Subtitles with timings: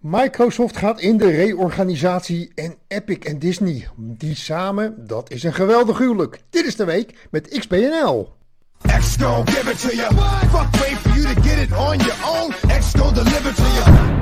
[0.00, 5.98] Microsoft gaat in de reorganisatie en Epic en Disney, die samen, dat is een geweldig
[5.98, 6.40] huwelijk.
[6.50, 8.34] Dit is de week met XBNL.
[8.78, 10.14] Give it to you.
[10.50, 12.52] Fuck, wait for you to get it on your own.
[13.14, 14.14] Deliver to you.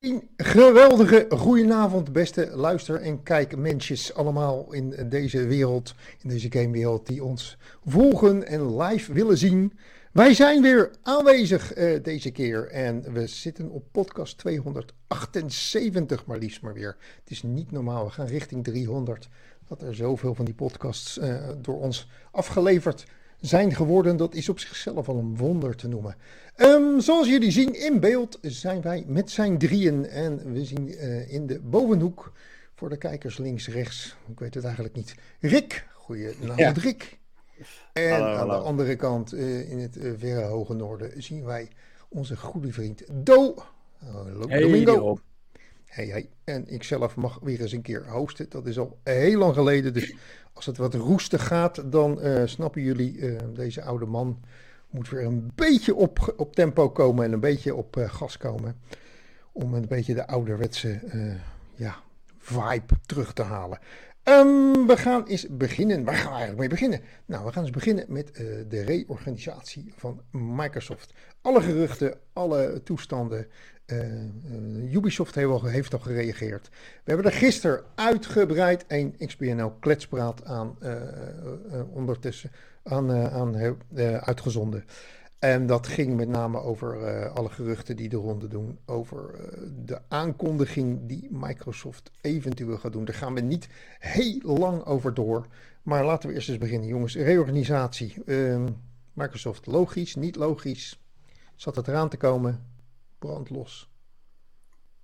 [0.00, 7.24] Een geweldige goedenavond, beste luister- en kijkmensjes allemaal in deze wereld, in deze gamewereld, die
[7.24, 7.56] ons
[7.86, 9.72] volgen en live willen zien.
[10.10, 16.62] Wij zijn weer aanwezig uh, deze keer en we zitten op podcast 278, maar liefst
[16.62, 16.96] maar weer.
[17.20, 19.28] Het is niet normaal, we gaan richting 300.
[19.68, 23.04] Dat er zoveel van die podcasts uh, door ons afgeleverd
[23.40, 26.16] zijn geworden, dat is op zichzelf al een wonder te noemen.
[26.56, 31.32] Um, zoals jullie zien in beeld zijn wij met zijn drieën en we zien uh,
[31.32, 32.32] in de bovenhoek
[32.74, 35.86] voor de kijkers links, rechts, ik weet het eigenlijk niet, Rick.
[35.92, 36.72] Goedenavond ja.
[36.82, 37.19] Rick.
[37.92, 41.68] En hallo, aan de andere kant, uh, in het uh, verre hoge noorden, zien wij
[42.08, 43.54] onze goede vriend Do.
[43.98, 45.18] Hallo hey, Domingo.
[45.84, 46.28] Hey, hey.
[46.44, 48.46] En ik zelf mag weer eens een keer hosten.
[48.48, 49.92] Dat is al heel lang geleden.
[49.92, 50.14] Dus
[50.52, 54.40] als het wat roestig gaat, dan uh, snappen jullie, deze oude man
[54.90, 58.80] moet weer een beetje op, op tempo komen en een beetje op gas komen.
[59.52, 61.00] Om een beetje de ouderwetse
[61.74, 61.96] ja,
[62.38, 63.78] vibe terug te halen.
[64.30, 66.04] Um, we gaan eens beginnen.
[66.04, 67.00] Waar gaan we eigenlijk mee beginnen?
[67.26, 71.12] Nou, we gaan eens beginnen met uh, de reorganisatie van Microsoft.
[71.42, 73.46] Alle geruchten, alle toestanden.
[73.86, 73.98] Uh,
[74.82, 76.68] uh, Ubisoft heeft al, heeft al gereageerd.
[77.04, 80.78] We hebben er gisteren uitgebreid een XBNL kletspraat aan
[81.92, 82.50] ondertussen
[82.82, 83.76] aan, aan
[84.20, 84.84] uitgezonden.
[85.40, 88.78] En dat ging met name over uh, alle geruchten die de ronde doen.
[88.86, 93.04] Over uh, de aankondiging die Microsoft eventueel gaat doen.
[93.04, 93.68] Daar gaan we niet
[93.98, 95.46] heel lang over door.
[95.82, 97.14] Maar laten we eerst eens beginnen, jongens.
[97.14, 98.14] Reorganisatie.
[98.24, 98.64] Uh,
[99.12, 101.00] Microsoft, logisch, niet logisch.
[101.54, 102.66] Zat het eraan te komen?
[103.18, 103.90] Brandlos.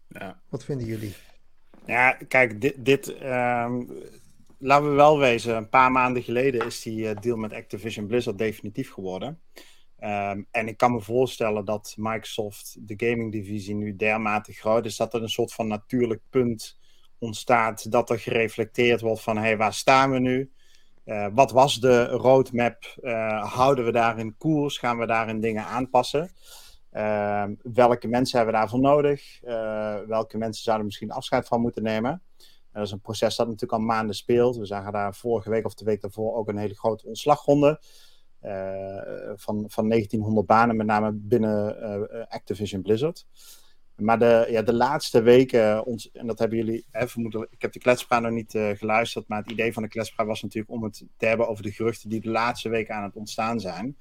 [0.09, 0.41] Ja.
[0.49, 1.15] Wat vinden jullie?
[1.87, 2.85] Ja, kijk, dit.
[2.85, 3.89] dit um,
[4.59, 5.57] laten we wel wezen.
[5.57, 9.41] Een paar maanden geleden is die uh, deal met Activision Blizzard definitief geworden.
[10.01, 14.97] Um, en ik kan me voorstellen dat Microsoft, de gaming divisie, nu dermate groot is
[14.97, 16.79] dat er een soort van natuurlijk punt
[17.19, 20.51] ontstaat dat er gereflecteerd wordt van hé, hey, waar staan we nu?
[21.05, 22.97] Uh, wat was de roadmap?
[23.01, 24.79] Uh, houden we daarin koers?
[24.79, 26.31] Gaan we daarin dingen aanpassen?
[26.93, 29.43] Uh, welke mensen hebben we daarvoor nodig?
[29.43, 32.23] Eh, welke mensen zouden misschien afscheid van moeten nemen?
[32.73, 34.57] dat is een proces dat natuurlijk al maanden speelt.
[34.57, 37.81] We zagen daar vorige week of de week daarvoor ook een hele grote ontslagronde.
[38.47, 43.27] Eh, van, van 1900 banen, met name binnen eh, Activision Blizzard.
[43.97, 47.73] Maar de, ja, de laatste weken, ons, en dat hebben jullie hè, vermoedelijk, ik heb
[47.73, 51.05] de kletspraat nog niet geluisterd, maar het idee van de kletspraat was natuurlijk om het
[51.17, 53.97] te hebben over de geruchten die de laatste weken aan het ontstaan zijn.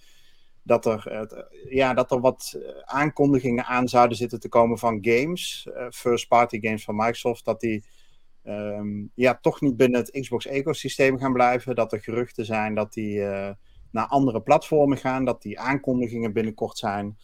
[0.63, 1.27] Dat er,
[1.69, 6.59] ja, dat er wat aankondigingen aan zouden zitten te komen van games, uh, first party
[6.61, 7.85] games van Microsoft, dat die
[8.43, 11.75] um, ja, toch niet binnen het Xbox ecosysteem gaan blijven.
[11.75, 13.23] Dat er geruchten zijn dat die
[13.95, 17.17] naar andere platformen gaan, dat die aankondigingen binnenkort zijn.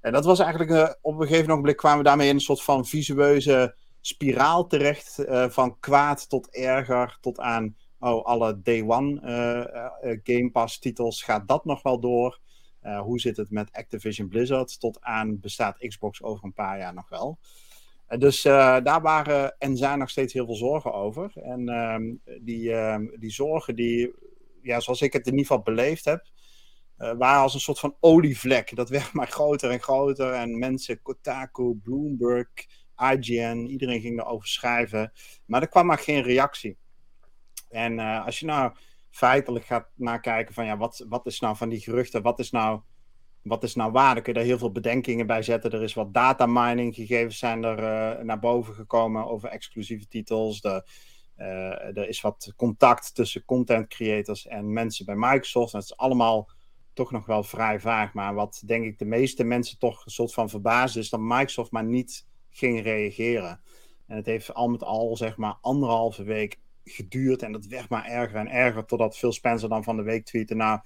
[0.00, 2.62] En dat was eigenlijk uh, op een gegeven moment kwamen we daarmee in een soort
[2.62, 5.18] van visueuze spiraal terecht.
[5.18, 11.22] Uh, van kwaad tot erger, tot aan oh, alle day one uh, Game Pass titels.
[11.22, 12.40] Gaat dat nog wel door?
[13.02, 14.80] hoe zit het met Activision Blizzard?
[14.80, 17.38] Tot aan bestaat Xbox over een paar jaar nog wel?
[18.18, 21.32] dus daar waren en zijn nog steeds heel veel zorgen over.
[21.34, 24.14] En ehm, die, ehm, die zorgen die
[24.62, 26.30] ja, zoals ik het in ieder geval beleefd heb,
[26.98, 28.76] uh, waren als een soort van olievlek.
[28.76, 30.32] Dat werd maar groter en groter.
[30.32, 32.48] En mensen, Kotaku, Bloomberg,
[32.96, 35.12] IGN, iedereen ging erover schrijven.
[35.46, 36.76] Maar er kwam maar geen reactie.
[37.68, 38.72] En uh, als je nou
[39.10, 42.80] feitelijk gaat nakijken van ja, wat, wat is nou van die geruchten, wat is nou,
[43.42, 44.14] wat is nou waar?
[44.14, 45.70] Dan kun je daar heel veel bedenkingen bij zetten.
[45.70, 50.60] Er is wat data mining gegevens zijn er uh, naar boven gekomen over exclusieve titels.
[50.60, 50.84] De,
[51.36, 55.72] er is wat contact tussen content creators en mensen bij Microsoft.
[55.72, 56.50] Dat is allemaal
[56.92, 58.14] toch nog wel vrij vaag.
[58.14, 61.70] Maar wat denk ik de meeste mensen toch een soort van verbaasd is dat Microsoft
[61.70, 63.60] maar niet ging reageren.
[64.06, 67.42] En het heeft al met al zeg maar anderhalve week geduurd.
[67.42, 68.84] En dat werd maar erger en erger.
[68.84, 70.54] Totdat Phil Spencer dan van de week tweette.
[70.54, 70.80] Nou,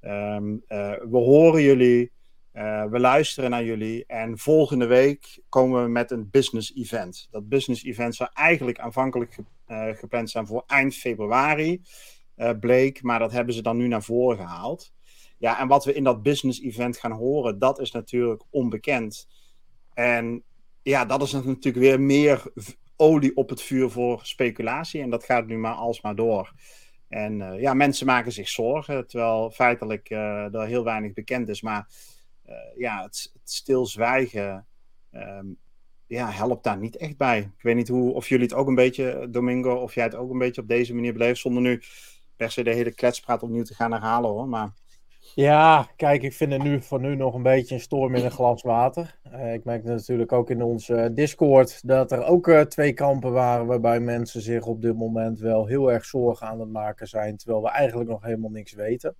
[0.00, 2.12] um, uh, we horen jullie.
[2.58, 7.28] Uh, we luisteren naar jullie en volgende week komen we met een business event.
[7.30, 11.82] Dat business event zou eigenlijk aanvankelijk ge uh, gepland zijn voor eind februari,
[12.36, 14.92] uh, bleek, maar dat hebben ze dan nu naar voren gehaald.
[15.38, 19.28] Ja, en wat we in dat business event gaan horen, dat is natuurlijk onbekend.
[19.94, 20.42] En
[20.82, 22.42] ja, dat is natuurlijk weer meer
[22.96, 25.02] olie op het vuur voor speculatie.
[25.02, 26.52] En dat gaat nu maar alsmaar door.
[27.08, 31.62] En ja, mensen maken zich zorgen, terwijl feitelijk er heel weinig bekend is.
[31.62, 31.88] Maar
[32.76, 34.66] ja, het, stilzwijgen
[35.10, 35.46] ehm,
[36.06, 37.38] ja, helpt daar niet echt bij.
[37.38, 40.30] Ik weet niet hoe, of jullie het ook een beetje, Domingo, of jij het ook
[40.30, 41.82] een beetje op deze manier beleeft, zonder nu
[42.36, 44.48] per se de hele kletspraat opnieuw te gaan herhalen hoor.
[44.48, 44.72] Maar...
[45.34, 48.30] Ja, kijk, ik vind het nu voor nu nog een beetje een storm in een
[48.30, 49.18] glas water.
[49.32, 53.66] Uh, ik merk natuurlijk ook in onze Discord dat er ook uh, twee kampen waren
[53.66, 57.62] waarbij mensen zich op dit moment wel heel erg zorgen aan het maken zijn, terwijl
[57.62, 59.16] we eigenlijk nog helemaal niks weten.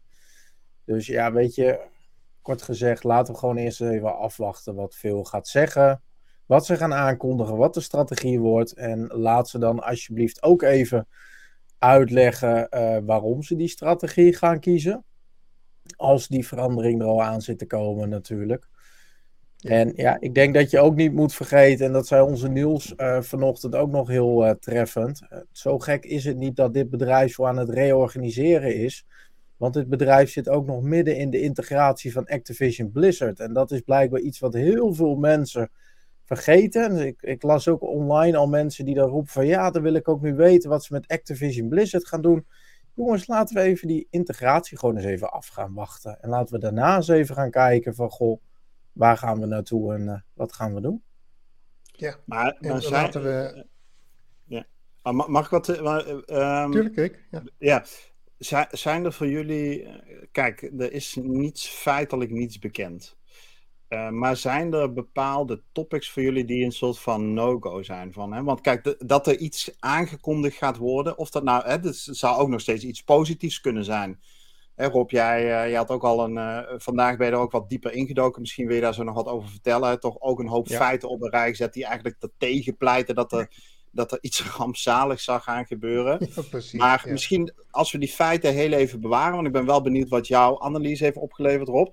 [0.84, 1.80] Dus ja, weet je,
[2.48, 6.02] kort gezegd, laten we gewoon eerst even afwachten wat veel gaat zeggen
[6.48, 8.72] wat ze gaan aankondigen, wat de strategie wordt.
[8.72, 11.08] En laat ze dan alsjeblieft ook even
[11.78, 15.04] uitleggen uh, waarom ze die strategie gaan kiezen.
[15.96, 18.68] Als die verandering er al aan zit te komen, natuurlijk.
[19.58, 22.92] En ja, ik denk dat je ook niet moet vergeten, en dat zei onze Niels
[22.96, 25.20] uh, vanochtend ook nog heel uh, treffend.
[25.52, 29.06] zo gek is het niet dat dit bedrijf zo aan het reorganiseren is.
[29.58, 33.40] Want dit bedrijf zit ook nog midden in de integratie van Activision Blizzard.
[33.40, 35.70] En dat is blijkbaar iets wat heel veel mensen
[36.24, 36.94] vergeten.
[36.94, 39.94] Dus ik, ik, las ook online al mensen die dan roepen van ja, dan wil
[39.94, 42.46] ik ook nu weten wat ze met Activision Blizzard gaan doen.
[42.94, 46.22] Jongens, laten we even die integratie gewoon eens even af gaan wachten.
[46.22, 48.40] En laten we daarna eens even gaan kijken van goh,
[48.92, 51.02] waar gaan we naartoe en uh, wat gaan we doen?
[51.82, 53.66] Ja, maar, maar zijn, laten we...
[54.44, 54.66] Ja.
[55.12, 55.68] Mag ik wat...
[55.68, 57.26] Uh, Tuurlijk, ik.
[57.30, 57.42] Ja.
[57.58, 57.84] ja.
[58.70, 59.86] Zijn er voor jullie...
[60.32, 63.16] Kijk, er is niets, feitelijk niets bekend.
[63.88, 68.12] Uh, maar zijn er bepaalde topics voor jullie die een soort van no-go zijn?
[68.12, 68.42] Van, hè?
[68.42, 72.48] Want kijk, dat er iets aangekondigd gaat worden, of dat nou, hè, dat zou ook
[72.48, 74.20] nog steeds iets positiefs kunnen zijn.
[74.74, 77.52] Hè, Rob, jij, uh, jij had ook al een, uh, vandaag ben je er ook
[77.52, 78.40] wat dieper ingedoken.
[78.40, 80.00] Misschien wil je daar zo nog wat over vertellen.
[80.00, 80.76] Toch ook een hoop ja.
[80.76, 83.52] feiten op een rij gezet die eigenlijk tegen pleiten dat er,
[83.98, 86.18] dat er iets rampzaligs zou gaan gebeuren.
[86.34, 89.80] Ja, precies, maar misschien als we die feiten heel even bewaren, want ik ben wel
[89.80, 91.88] benieuwd wat jouw analyse heeft opgeleverd, Rob.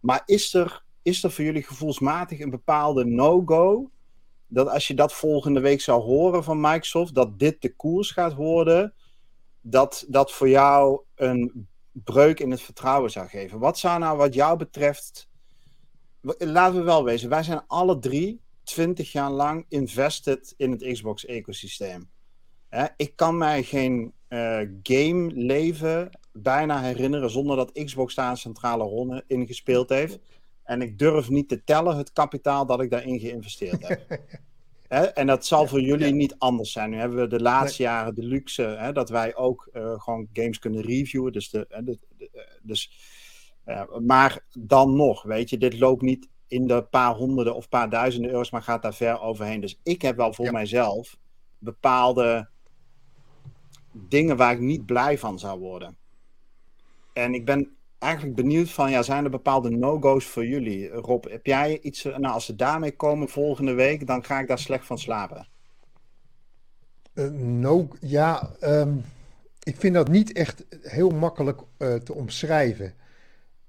[0.00, 3.90] Maar is er is er voor jullie gevoelsmatig een bepaalde no-go?
[4.46, 8.34] Dat als je dat volgende week zou horen van Microsoft, dat dit de koers gaat
[8.34, 8.94] worden,
[9.60, 13.58] dat dat voor jou een breuk in het vertrouwen zou geven.
[13.58, 15.28] Wat zou nou wat jou betreft,
[16.38, 22.10] laten we wel wezen, wij zijn alle drie 20 jaar lang invested in het Xbox-ecosysteem.
[22.96, 28.84] Ik kan mij geen uh, game leven bijna herinneren zonder dat Xbox daar een centrale
[28.84, 30.18] rol in gespeeld heeft.
[30.62, 34.20] En ik durf niet te tellen het kapitaal dat ik daarin geïnvesteerd heb.
[35.14, 36.90] en dat zal voor jullie niet anders zijn.
[36.90, 40.82] Nu hebben we de laatste jaren de luxe dat wij ook uh, gewoon games kunnen
[40.82, 41.32] reviewen.
[41.32, 42.92] Dus de, de, de eh, dus,
[43.66, 47.90] uh, maar dan nog, weet je, dit loopt niet in de paar honderden of paar
[47.90, 49.60] duizenden euro's, maar gaat daar ver overheen.
[49.60, 50.52] Dus ik heb wel voor ja.
[50.52, 51.16] mijzelf
[51.58, 52.48] bepaalde
[53.92, 55.96] dingen waar ik niet blij van zou worden.
[57.12, 60.88] En ik ben eigenlijk benieuwd van, ja, zijn er bepaalde no-go's voor jullie?
[60.88, 64.58] Rob, heb jij iets, nou als ze daarmee komen volgende week, dan ga ik daar
[64.58, 65.46] slecht van slapen.
[67.14, 69.04] Uh, no, ja, um,
[69.62, 72.94] ik vind dat niet echt heel makkelijk uh, te omschrijven.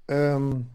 [0.06, 0.70] Um,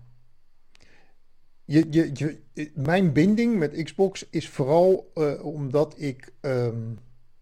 [1.65, 2.37] je, je,
[2.73, 6.97] mijn binding met Xbox is vooral uh, omdat ik um,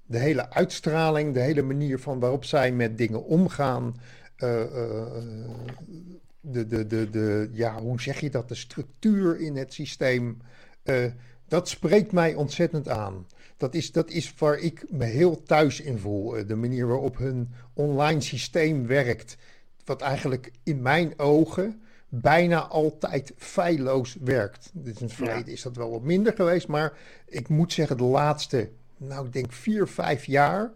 [0.06, 3.96] de hele uitstraling, de hele manier van waarop zij met dingen omgaan,
[4.38, 4.64] uh,
[6.42, 10.38] de, de, de, de, ja, hoe zeg je dat, de structuur in het systeem,
[11.48, 13.28] dat spreekt mij ontzettend aan.
[13.58, 16.46] Dat is, dat is waar ik me heel thuis in voel.
[16.48, 19.38] De manier waarop hun online systeem werkt,
[19.86, 21.82] wat eigenlijk in mijn ogen
[22.22, 24.70] bijna altijd feilloos werkt.
[24.74, 25.52] Dus in het verleden ja.
[25.52, 29.52] is dat wel wat minder geweest, maar ik moet zeggen, de laatste, nou ik denk
[29.52, 30.72] vier, vijf jaar.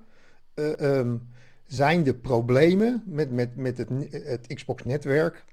[0.56, 1.28] Uh, um,
[1.66, 5.46] zijn de problemen met, met, met het, het Xbox-netwerk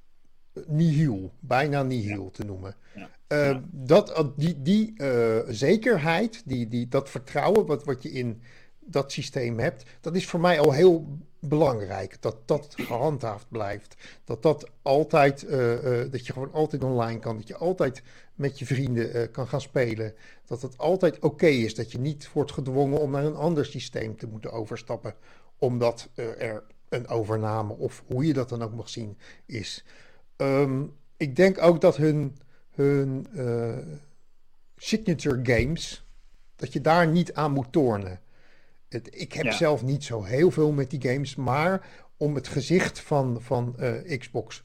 [0.67, 2.31] nihil, bijna nihil ja.
[2.31, 2.75] te noemen.
[2.95, 3.09] Ja.
[3.29, 3.63] Uh, ja.
[3.71, 8.43] dat, die die uh, zekerheid, die, die, dat vertrouwen wat, wat je in
[8.81, 12.17] dat systeem hebt, dat is voor mij al heel belangrijk.
[12.23, 13.97] Dat dat gehandhaafd blijft.
[14.25, 15.51] Dat dat altijd, uh,
[16.11, 17.37] dat je gewoon altijd online kan.
[17.37, 18.03] Dat je altijd
[18.35, 20.15] met je vrienden kan gaan spelen.
[20.47, 21.75] Dat het altijd oké is.
[21.75, 25.15] Dat je niet wordt gedwongen om naar een ander systeem te moeten overstappen
[25.59, 29.85] omdat er een overname, of hoe je dat dan ook mag zien, is.
[30.37, 32.39] Um, ik denk ook dat hun,
[32.71, 33.27] hun
[34.77, 36.05] signature games,
[36.57, 38.21] dat je daar niet aan moet tornen.
[38.95, 39.53] Het, ik heb ja.
[39.53, 44.19] zelf niet zo heel veel met die games, maar om het gezicht van, van uh,
[44.19, 44.65] Xbox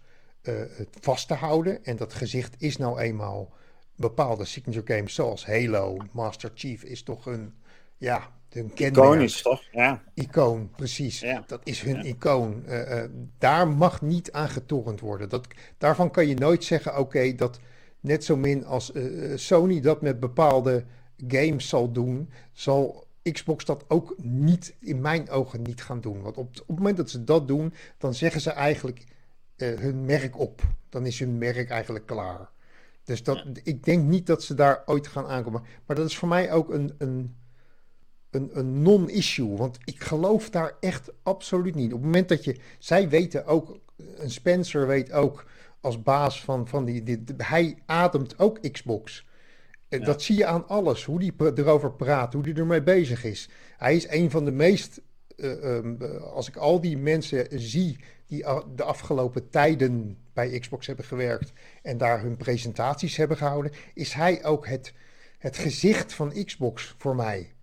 [0.99, 3.53] vast te houden, en dat gezicht is nou eenmaal
[3.95, 7.53] bepaalde signature games zoals Halo, Master Chief is toch een,
[7.97, 9.61] ja, hun Iconisch, toch?
[9.71, 10.03] Ja.
[10.13, 11.19] Icoon, precies.
[11.19, 11.43] Ja.
[11.47, 12.03] Dat is hun ja.
[12.03, 12.63] icoon.
[12.67, 13.03] Uh, uh,
[13.37, 15.29] daar mag niet aan getornd worden.
[15.29, 17.59] Dat, daarvan kan je nooit zeggen, oké, okay, dat,
[17.99, 19.03] net zo min als eh,
[19.35, 20.83] Sony dat met bepaalde
[21.27, 26.21] games zal doen, zal Xbox dat ook niet, in mijn ogen, niet gaan doen.
[26.21, 29.03] Want op, op het moment dat ze dat doen, dan zeggen ze eigenlijk
[29.57, 30.61] uh, hun merk op.
[30.89, 32.49] Dan is hun merk eigenlijk klaar.
[33.03, 35.63] Dus dat, ik denk niet dat ze daar ooit gaan aankomen.
[35.85, 37.35] Maar dat is voor mij ook een, een,
[38.29, 39.57] een, een non-issue.
[39.57, 41.93] Want ik geloof daar echt absoluut niet.
[41.93, 42.59] Op het moment dat je.
[42.79, 43.79] Zij weten ook.
[44.15, 45.45] Een Spencer weet ook
[45.81, 49.27] als baas van, van die, die, Hij ademt ook Xbox.
[49.89, 50.05] Ja.
[50.05, 51.05] Dat zie je aan alles.
[51.05, 52.33] Hoe die erover praat.
[52.33, 53.49] Hoe die ermee bezig is.
[53.77, 55.01] Hij is een van de meest.
[55.35, 56.01] Uh, um,
[56.33, 61.97] als ik al die mensen zie die de afgelopen tijden bij Xbox hebben gewerkt en
[61.97, 64.93] daar hun presentaties hebben gehouden, is hij ook het,
[65.37, 67.53] het gezicht van Xbox voor mij.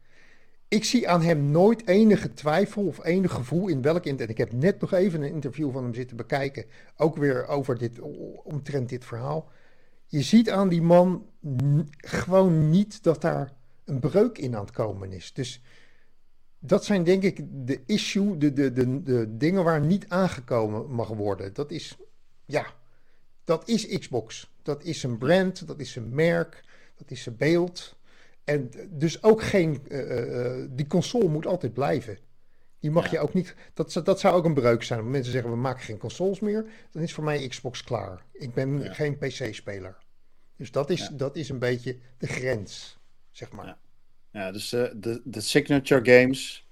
[0.68, 4.06] Ik zie aan hem nooit enige twijfel of enig gevoel in welk.
[4.06, 6.64] En ik heb net nog even een interview van hem zitten bekijken.
[6.96, 8.00] Ook weer over dit,
[8.44, 9.48] omtrent dit verhaal.
[10.06, 11.26] Je ziet aan die man
[11.96, 13.52] gewoon niet dat daar
[13.84, 15.32] een breuk in aan het komen is.
[15.32, 15.62] Dus
[16.58, 21.08] dat zijn denk ik de issue, de, de, de, de dingen waar niet aangekomen mag
[21.08, 21.54] worden.
[21.54, 21.96] Dat is,
[22.44, 22.66] ja,
[23.44, 24.54] dat is Xbox.
[24.62, 26.64] Dat is een brand, dat is een merk,
[26.96, 27.96] dat is een beeld.
[28.44, 32.18] En dus ook geen, uh, uh, die console moet altijd blijven.
[32.86, 33.10] Die mag ja.
[33.10, 35.00] je ook niet, dat, dat zou ook een breuk zijn.
[35.00, 38.24] Als mensen zeggen we maken geen consoles meer, dan is voor mij Xbox klaar.
[38.32, 38.92] Ik ben ja.
[38.92, 39.96] geen PC-speler.
[40.56, 41.10] Dus dat is, ja.
[41.12, 42.98] dat is een beetje de grens,
[43.30, 43.76] zeg maar.
[44.30, 46.68] Ja, dus uh, de, de signature games,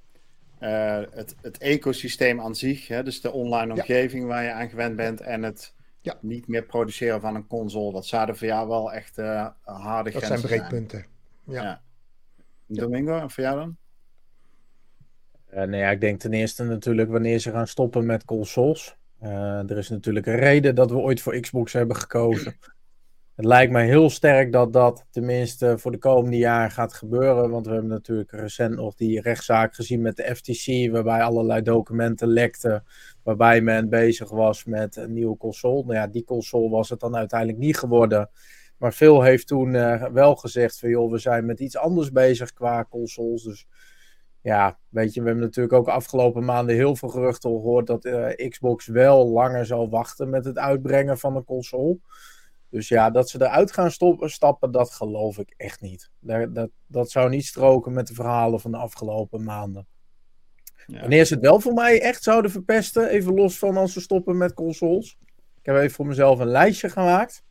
[0.60, 4.96] uh, het, het ecosysteem aan zich, hè, dus de online omgeving waar je aan gewend
[4.96, 6.18] bent en het ja.
[6.20, 10.22] niet meer produceren van een console, dat zouden voor jou wel echt uh, harde dat
[10.22, 11.06] grenzen zijn breekpunten.
[11.44, 11.62] Ja.
[11.62, 11.82] ja.
[12.66, 13.76] Domingo, en voor jou dan?
[15.54, 18.96] Uh, nou ja, ik denk ten eerste natuurlijk wanneer ze gaan stoppen met consoles.
[19.66, 22.56] er is natuurlijk een reden dat we ooit voor Xbox hebben gekozen.
[23.34, 27.50] Het lijkt mij heel sterk dat dat tenminste voor de komende jaren gaat gebeuren.
[27.50, 32.28] Want we hebben natuurlijk recent nog die rechtszaak gezien met de FTC, waarbij allerlei documenten
[32.28, 32.84] lekten.
[33.22, 35.82] Waarbij men bezig was met een nieuwe console.
[35.82, 38.30] Nou ja, die console was het dan uiteindelijk niet geworden.
[38.78, 42.52] Maar Phil heeft toen uh, wel gezegd van joh, we zijn met iets anders bezig
[42.52, 43.42] qua consoles.
[43.42, 43.66] Dus
[44.44, 48.48] ja, weet je, we hebben natuurlijk ook afgelopen maanden heel veel geruchten gehoord dat uh,
[48.48, 51.98] Xbox wel langer zal wachten met het uitbrengen van een console.
[52.68, 56.10] Dus ja, dat ze eruit gaan stoppen, stappen, dat geloof ik echt niet.
[56.18, 59.86] Dat, dat, dat zou niet stroken met de verhalen van de afgelopen maanden.
[60.86, 61.00] Ja.
[61.00, 64.36] Wanneer ze het wel voor mij echt zouden verpesten, even los van als ze stoppen
[64.36, 65.18] met consoles.
[65.60, 67.42] Ik heb even voor mezelf een lijstje gemaakt.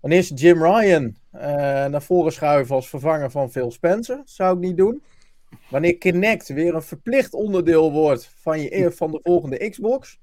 [0.00, 1.40] Wanneer ze Jim Ryan uh,
[1.86, 5.02] naar voren schuiven als vervanger van Phil Spencer, zou ik niet doen.
[5.70, 10.20] Wanneer Kinect weer een verplicht onderdeel wordt van, je, van de volgende Xbox,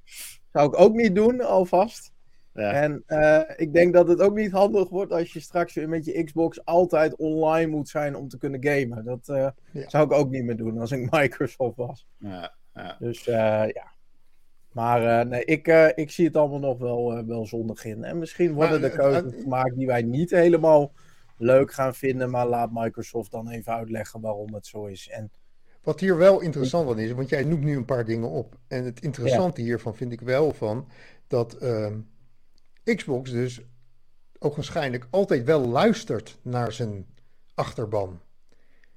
[0.52, 2.12] zou ik ook niet doen, alvast.
[2.54, 2.72] Ja.
[2.72, 6.06] En uh, ik denk dat het ook niet handig wordt als je straks weer met
[6.06, 9.06] je Xbox altijd online moet zijn om te kunnen gamen.
[9.06, 9.90] Dat uh, ja.
[9.90, 12.08] zou ik ook niet meer doen als ik Microsoft was.
[12.18, 12.96] Ja, ja.
[13.00, 13.36] Dus uh,
[13.68, 13.98] ja.
[14.72, 18.04] Maar nee, ik, ik zie het allemaal nog wel, wel zondig in.
[18.04, 20.92] En misschien worden er keuzes gemaakt die wij niet helemaal
[21.40, 22.30] leuk gaan vinden.
[22.30, 25.10] Maar laat Microsoft dan even uitleggen waarom het zo is.
[25.10, 25.32] En
[25.82, 28.58] wat hier wel interessant aan is, want jij noemt nu een paar dingen op.
[28.68, 29.68] En het interessante ja.
[29.68, 30.88] hiervan vind ik wel van
[31.28, 31.88] dat uh,
[32.84, 33.62] Xbox dus
[34.40, 37.06] ook waarschijnlijk altijd wel luistert naar zijn
[37.54, 38.22] achterban.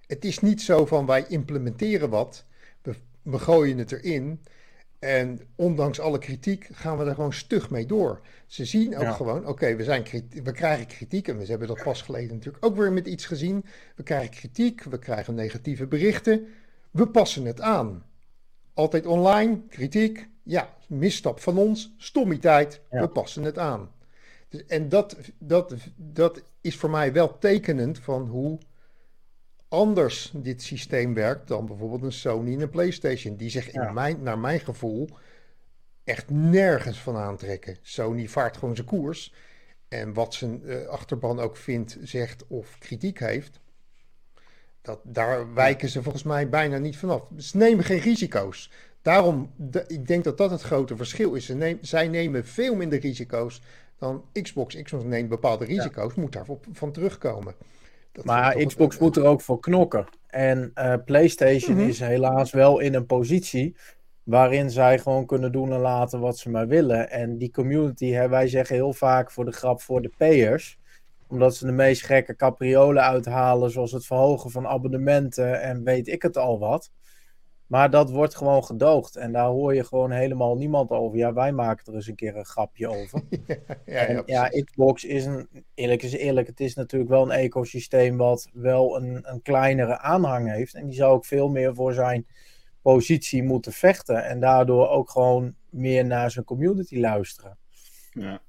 [0.06, 2.46] Het is niet zo van wij implementeren wat,
[2.82, 4.42] we, we gooien het erin
[5.02, 8.20] en ondanks alle kritiek gaan we er gewoon stug mee door.
[8.46, 9.12] Ze zien ook ja.
[9.12, 10.06] gewoon, oké, okay, we, zijn
[10.42, 13.64] we krijgen kritiek en we hebben dat pas geleden natuurlijk ook weer met iets gezien.
[13.96, 16.46] We krijgen kritiek, we krijgen negatieve berichten,
[16.90, 18.04] we passen het aan.
[18.74, 23.00] Altijd online, kritiek, ja, misstap van ons, stommiteit, ja.
[23.00, 23.90] we passen het aan.
[24.48, 28.58] Dus, en dat, dat, dat is voor mij wel tekenend van hoe
[29.72, 33.36] anders dit systeem werkt dan bijvoorbeeld een Sony en een PlayStation.
[33.36, 33.86] Die zich ja.
[33.86, 35.08] in mijn, naar mijn gevoel
[36.04, 37.76] echt nergens van aantrekken.
[37.82, 39.34] Sony vaart gewoon zijn koers.
[39.88, 43.60] En wat zijn uh, achterban ook vindt, zegt of kritiek heeft,
[44.82, 47.28] dat, daar wijken ze volgens mij bijna niet vanaf.
[47.36, 48.70] Ze nemen geen risico's.
[49.02, 51.48] Daarom, de, ik denk dat dat het grote verschil is.
[51.48, 53.62] Neem, zij nemen veel minder risico's
[53.98, 54.82] dan Xbox.
[54.82, 56.20] Xbox neemt bepaalde risico's, ja.
[56.20, 57.54] moet daarvan van terugkomen.
[58.12, 60.06] Dat maar Xbox moet er ook voor knokken.
[60.26, 61.88] En uh, PlayStation mm-hmm.
[61.88, 63.76] is helaas wel in een positie
[64.22, 67.10] waarin zij gewoon kunnen doen en laten wat ze maar willen.
[67.10, 70.80] En die community, hè, wij zeggen heel vaak voor de grap voor de payers
[71.32, 76.22] omdat ze de meest gekke capriolen uithalen, zoals het verhogen van abonnementen en weet ik
[76.22, 76.90] het al wat.
[77.66, 79.16] Maar dat wordt gewoon gedoogd.
[79.16, 81.18] En daar hoor je gewoon helemaal niemand over.
[81.18, 83.22] Ja, wij maken er eens een keer een grapje over.
[83.30, 87.38] ja, ja, en, ja, Xbox is een, eerlijk is eerlijk, het is natuurlijk wel een
[87.38, 90.74] ecosysteem wat wel een, een kleinere aanhang heeft.
[90.74, 92.26] En die zou ook veel meer voor zijn
[92.82, 94.24] positie moeten vechten.
[94.24, 97.58] En daardoor ook gewoon meer naar zijn community luisteren.
[98.10, 98.42] Ja.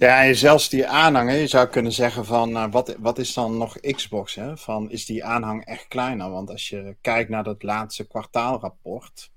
[0.00, 3.58] Ja, en zelfs die aanhang, je zou kunnen zeggen van, uh, wat, wat is dan
[3.58, 4.34] nog Xbox?
[4.34, 4.56] Hè?
[4.56, 6.30] Van, is die aanhang echt kleiner?
[6.30, 9.30] Want als je kijkt naar dat laatste kwartaalrapport,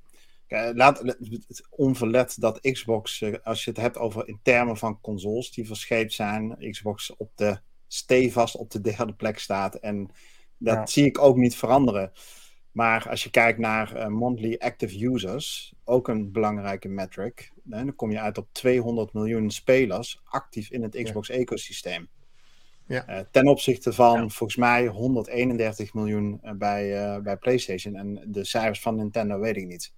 [0.74, 1.18] laat,
[1.70, 6.14] onverlet dat Xbox, uh, als je het hebt over in termen van consoles die verscheept
[6.14, 9.76] zijn, Xbox op de stevast op de derde plek staat.
[9.76, 10.10] En
[10.58, 12.12] dat zie ik ook niet veranderen.
[12.72, 18.12] Maar als je kijkt naar uh, monthly active users, ook een belangrijke metric, dan kom
[18.12, 22.10] je uit op 200 miljoen spelers actief in het Xbox-ecosysteem.
[22.88, 23.10] Ja.
[23.10, 27.96] Uh, ten opzichte van volgens mij 131 miljoen uh, bij, bij PlayStation.
[27.96, 29.94] En de cijfers van Nintendo weet ik niet.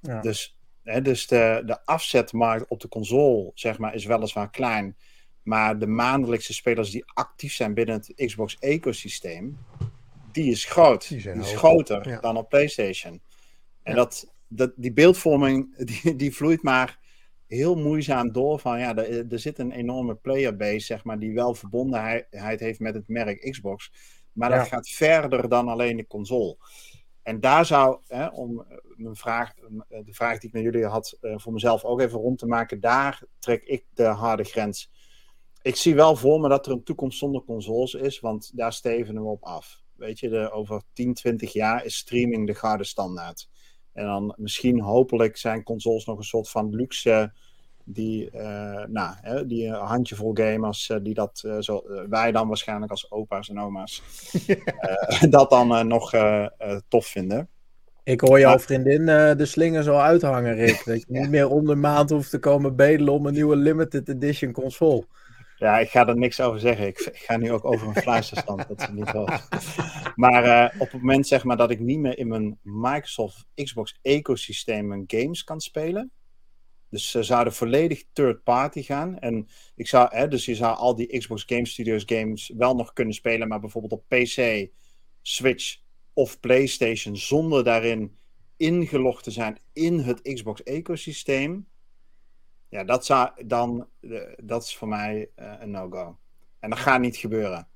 [0.00, 0.20] Ja.
[0.20, 4.96] Dus, hè, dus de, de afzetmarkt op de console zeg maar, is weliswaar klein.
[5.42, 9.58] Maar de maandelijkse spelers die actief zijn binnen het Xbox-ecosysteem,
[10.32, 11.08] die is groot.
[11.08, 13.20] Die, is groter dan op PlayStation.
[13.82, 16.98] En dat, dat, die beeldvorming die, die vloeit maar
[17.46, 21.54] heel moeizaam door van ja, er, er zit een enorme playerbase, zeg maar, die wel
[21.54, 23.92] verbondenheid heeft met het merk Xbox.
[24.32, 26.56] Maar dat gaat verder dan alleen de console.
[27.22, 29.52] En daar zou, hè, om eh, mijn vraag,
[29.88, 32.46] eh, de vraag die ik naar jullie had, uh, voor mezelf ook even rond te
[32.46, 34.90] maken, daar trek ik de harde grens.
[35.62, 39.22] Ik zie wel voor me dat er een toekomst zonder consoles is, want daar stevenen
[39.22, 39.82] we op af.
[39.94, 43.48] Weet je, de, over 10, 20 jaar is streaming de gouden standaard.
[43.96, 47.32] En dan misschien hopelijk zijn consoles nog een soort van luxe
[47.84, 52.48] die, uh, nou, hè, die een handjevol gamers uh, die dat, uh, zo, wij dan
[52.48, 54.02] waarschijnlijk als opa's en oma's,
[55.30, 56.12] dat dan nog
[56.88, 57.48] tof vinden.
[58.02, 60.82] Ik hoor jouw vriendin de slingers al uithangen, Rick.
[60.84, 64.08] Dat je niet meer om de maand hoeft te komen bedelen om een nieuwe limited
[64.08, 65.04] edition console.
[65.58, 66.86] Ja, ik ga er niks over zeggen.
[66.86, 68.68] Ik, ga nu ook over een fluisterstand.
[68.68, 69.24] dat is niet zo.
[70.14, 73.98] Maar uh, op het moment zeg maar, dat ik niet meer in mijn Microsoft Xbox
[74.02, 76.10] ecosysteem mijn games kan spelen.
[76.90, 79.18] Dus ze zouden volledig third party gaan.
[79.18, 82.92] En ik zou, hè, dus je zou al die Xbox Game Studios games wel nog
[82.92, 83.48] kunnen spelen.
[83.48, 84.68] Maar bijvoorbeeld op PC,
[85.22, 85.78] Switch
[86.12, 87.16] of PlayStation.
[87.16, 88.18] Zonder daarin
[88.56, 91.66] ingelogd te zijn in het Xbox ecosysteem
[92.68, 93.88] ja, dat, zou, dan,
[94.36, 96.18] dat is voor mij uh, een no-go.
[96.60, 97.68] En dat gaat niet gebeuren.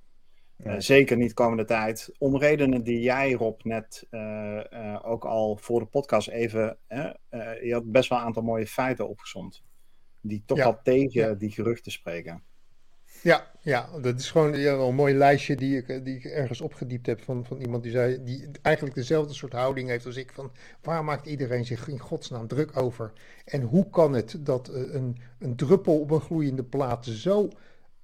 [0.56, 2.12] Uh, zeker niet komende tijd.
[2.18, 6.78] Om redenen die jij, Rob, net uh, ook al voor de podcast even.
[7.62, 9.62] je had best wel een aantal mooie feiten opgezond.
[10.20, 10.64] Die toch ja.
[10.64, 11.34] al tegen ja.
[11.34, 12.42] die geruchten spreken.
[13.22, 17.22] Ja, ja, dat is gewoon een mooi lijstje die ik, die ik ergens opgediept heb
[17.22, 20.32] van, van iemand die zei, die eigenlijk dezelfde soort houding heeft als ik.
[20.32, 20.50] Van
[20.82, 23.12] waar maakt iedereen zich in godsnaam druk over?
[23.44, 27.48] En hoe kan het dat eh, een, een druppel op een gloeiende plaat zo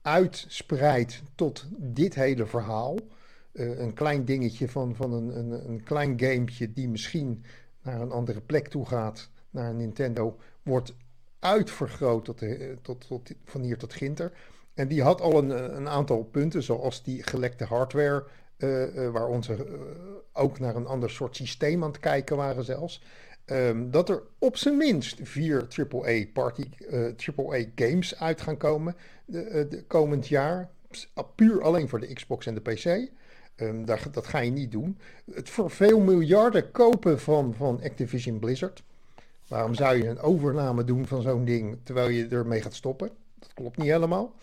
[0.02, 2.98] uitspreidt tot dit hele verhaal?
[3.52, 7.44] Uh, een klein dingetje van, van een, een, een klein gamepje die misschien
[7.82, 10.94] naar een andere plek toe gaat, naar Nintendo, wordt
[11.38, 14.32] uitvergroot tot, de, tot, tot, van hier tot Ginter.
[14.76, 18.24] En die had al een, een aantal punten, zoals die gelekte hardware,
[18.58, 19.62] uh, uh, waar onze uh,
[20.32, 23.02] ook naar een ander soort systeem aan het kijken waren zelfs.
[23.46, 29.84] Um, dat er op zijn minst vier AAA, party, AAA games uit gaan komen de,
[29.86, 30.70] komend jaar.
[31.34, 33.08] Puur alleen voor de Xbox en de PC.
[33.56, 34.98] Um, dat, dat ga je niet doen.
[35.32, 38.82] Het voor veel miljarden kopen van, van Activision Blizzard.
[39.48, 43.10] Waarom zou je een overname doen van zo'n ding terwijl je ermee gaat stoppen?
[43.38, 44.34] Dat klopt niet helemaal.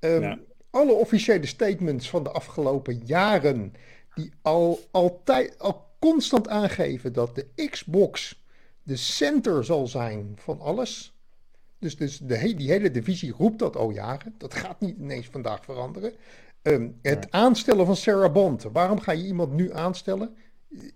[0.00, 3.74] Um, Alle officiële statements van de afgelopen jaren,
[4.14, 8.44] die al, altijd, al constant aangeven dat de Xbox
[8.82, 11.14] de center zal zijn van alles.
[11.78, 14.34] Dus, dus de, die hele divisie roept dat al jaren.
[14.38, 16.12] Dat gaat niet ineens vandaag veranderen.
[16.62, 18.62] Um, het aanstellen van Sarah Bond.
[18.62, 20.36] Waarom ga je iemand nu aanstellen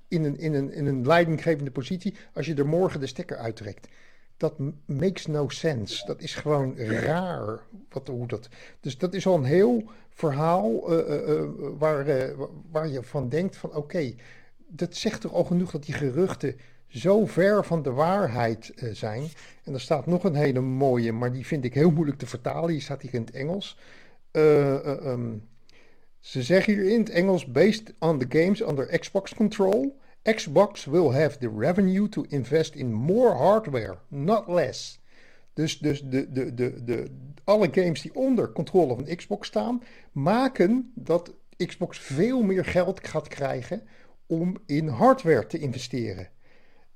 [0.09, 3.89] in een, in, een, in een leidinggevende positie als je er morgen de stekker uittrekt?
[4.37, 6.07] Dat makes no sense.
[6.07, 7.61] Dat is gewoon raar.
[7.89, 8.49] Wat, hoe dat,
[8.81, 11.43] dus dat is al een heel verhaal uh, uh,
[11.79, 12.33] waar,
[12.71, 14.15] waar je van denkt van oké,
[14.67, 19.29] dat zegt toch al genoeg dat die geruchten zo ver van de waarheid zijn.
[19.65, 22.69] En er staat nog een hele mooie, maar die vind ik heel moeilijk te vertalen.
[22.69, 23.79] Die staat hier in het Engels.
[24.33, 25.49] Um,
[26.21, 30.03] ze zeggen hier in het Engels, based on the games under Xbox control...
[30.33, 35.01] Xbox will have the revenue to invest in more hardware, not less.
[35.53, 37.11] Dus, dus de, de, de, de,
[37.45, 39.83] alle games die onder controle van Xbox staan,
[40.13, 43.83] maken dat Xbox veel meer geld gaat krijgen
[44.27, 46.29] om in hardware te investeren.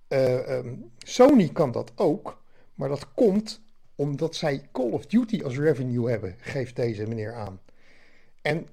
[0.09, 2.43] Uh, um, Sony kan dat ook,
[2.75, 3.61] maar dat komt
[3.95, 7.61] omdat zij Call of Duty als revenue hebben, geeft deze meneer aan.
[8.43, 8.67] En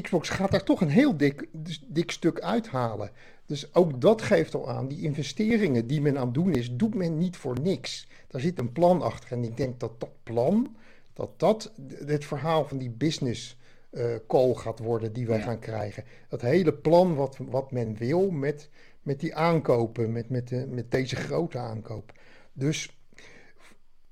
[0.00, 1.48] Xbox gaat daar toch een heel dik,
[1.86, 3.10] dik stuk uithalen.
[3.52, 6.94] Dus ook dat geeft al aan, die investeringen die men aan het doen is, doet
[6.94, 8.08] men niet voor niks.
[8.28, 9.32] Daar zit een plan achter.
[9.32, 10.76] En ik denk dat dat plan,
[11.12, 11.72] dat dat
[12.04, 13.58] het verhaal van die business
[13.90, 16.04] uh, call gaat worden die wij gaan krijgen.
[16.28, 18.68] Dat hele plan wat, wat men wil met,
[19.02, 22.12] met die aankopen, met, met, de, met deze grote aankoop.
[22.52, 22.98] Dus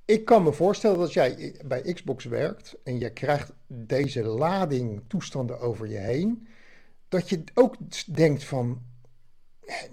[0.04, 5.60] ik kan me voorstellen dat jij bij Xbox werkt en je krijgt deze lading toestanden
[5.60, 6.46] over je heen.
[7.08, 7.76] Dat je ook
[8.06, 8.88] denkt van,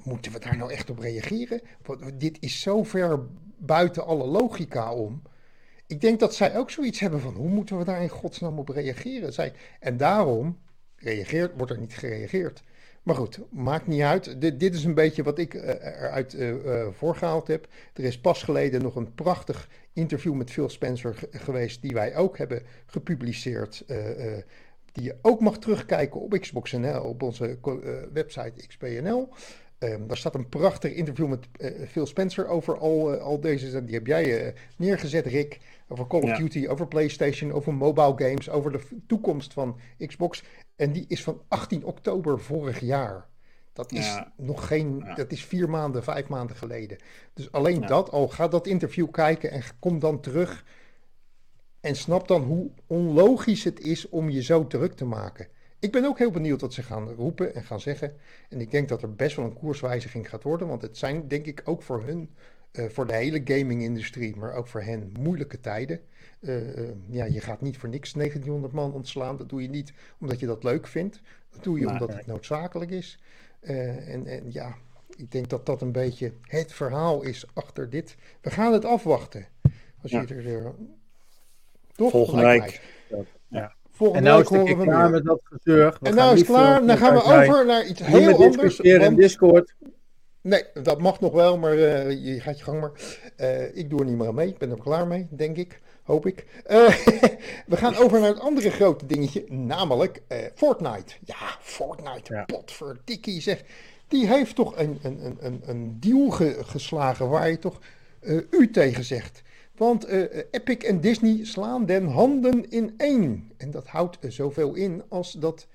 [0.04, 1.62] moeten we daar nou echt op reageren?
[2.13, 3.20] Dit is zo ver
[3.58, 5.22] buiten alle logica om.
[5.88, 8.70] Ik denk dat zij ook zoiets hebben van, hoe moeten we daar in godsnaam op
[8.70, 9.34] reageren?
[9.34, 10.60] Zij, en daarom
[10.96, 12.63] reageert, wordt er niet gereageerd.
[13.04, 14.42] Maar goed, maakt niet uit.
[14.42, 17.68] Dit, is een beetje wat ik uh, eruit uh, voorgehaald heb.
[17.94, 22.38] Er is pas geleden nog een prachtig interview met Phil Spencer geweest, die wij ook
[22.38, 23.84] hebben gepubliceerd.
[24.92, 27.58] die je ook mag terugkijken op Xbox.nl, op onze
[28.13, 29.30] website XPNL.
[29.80, 31.48] Um, daar staat een prachtig interview met
[31.88, 33.86] Phil Spencer over al, al deze.
[33.86, 35.60] Die heb jij neergezet, Rick.
[35.88, 40.44] Over Call of Duty, over PlayStation, over mobile games, over de toekomst van Xbox.
[40.76, 43.28] En die is van 18 oktober vorig jaar.
[43.74, 46.98] Dat is nog geen, dat is vier maanden, vijf maanden geleden.
[47.34, 50.66] Dus alleen dat, al ga dat interview kijken en kom dan terug.
[51.80, 55.48] En snap dan hoe onlogisch het is om je zo druk te maken.
[55.80, 58.16] Ik ben ook heel benieuwd wat ze gaan roepen en gaan zeggen.
[58.50, 60.68] En ik denk dat er best wel een koerswijziging gaat worden.
[60.68, 62.30] Want het zijn denk ik ook voor hun
[62.72, 66.02] uh, voor de hele gaming-industrie, maar ook voor hen moeilijke tijden.
[66.40, 69.38] Uh, uh, ja, je gaat niet voor niks 1900 man ontslaan.
[69.38, 71.22] Dat doe je niet omdat je dat leuk vindt.
[71.50, 73.20] Dat doe je maar, omdat het noodzakelijk is.
[73.62, 74.76] en, en ja,
[75.16, 78.16] ik denk dat dat een beetje het verhaal is achter dit.
[78.42, 79.46] We gaan het afwachten.
[80.02, 80.24] Als ja.
[80.28, 80.74] je er,
[81.96, 82.12] toch?
[82.12, 82.82] Volgende week.
[83.48, 83.76] Ja.
[83.98, 85.98] Volgende en nou week is het klaar met dat gezeur.
[86.02, 86.86] en nou is het klaar.
[86.86, 88.80] Dan gaan we over naar iets heel anders.
[88.80, 89.74] in Discord.
[90.42, 92.92] Nee, dat mag nog wel, maar uh, je gaat je gang maar.
[93.38, 94.48] Uh, ik doe er niet meer aan mee.
[94.48, 95.82] Ik ben er klaar mee, denk ik.
[96.04, 96.46] Hoop ik.
[96.70, 96.88] Uh,
[97.72, 100.22] we gaan over naar het andere grote dingetje, namelijk
[100.56, 101.14] Fortnite.
[101.24, 102.46] Ja, Fortnite, ja.
[102.46, 103.64] potverdikkie zeg.
[104.08, 107.80] Die heeft toch een, een, een, een deal ge, geslagen waar je toch
[108.50, 109.42] u tegen zegt.
[109.78, 110.08] Want
[110.52, 113.52] Epic en Disney slaan den handen in één.
[113.58, 115.68] En dat houdt zoveel in als dat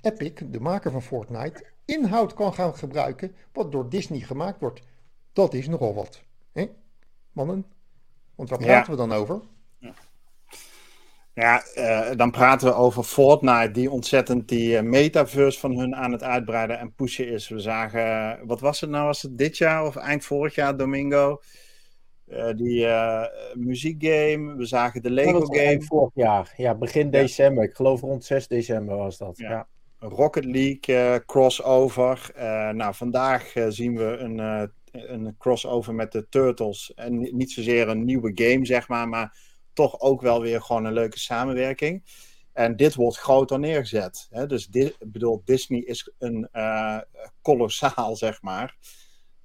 [0.00, 4.80] Epic, de maker van Fortnite, inhoud kan gaan gebruiken wat door Disney gemaakt wordt.
[5.32, 6.22] Dat is nogal wat.
[6.52, 6.68] Hè?
[7.32, 7.66] Mannen?
[8.34, 9.40] Want waar praten we dan over?
[11.34, 16.22] Ja, uh, dan praten we over Fortnite, die ontzettend die metaverse van hun aan het
[16.22, 17.48] uitbreiden en pushen is.
[17.48, 21.40] We zagen, wat was het nou, was het dit jaar of eind vorig jaar, Domingo?
[22.56, 22.86] Die
[23.54, 25.82] muziekgame, we zagen de Lego game.
[25.82, 27.64] Vorig jaar, ja, begin december.
[27.64, 29.38] Ik geloof rond 6 december was dat.
[29.38, 29.50] ja.
[29.50, 29.68] ja.
[30.00, 32.30] Rocket League uh, crossover.
[32.72, 34.38] Nou, vandaag zien we een,
[34.92, 36.94] een crossover met de Turtles.
[36.94, 39.36] En niet zozeer een nieuwe game, zeg maar, maar
[39.72, 42.02] toch ook wel weer gewoon een leuke samenwerking.
[42.52, 44.26] En dit wordt groter neergezet.
[44.30, 44.46] Hè?
[44.46, 46.48] Dus dit, bedoel, Disney is een
[47.42, 48.76] kolossaal, zeg maar.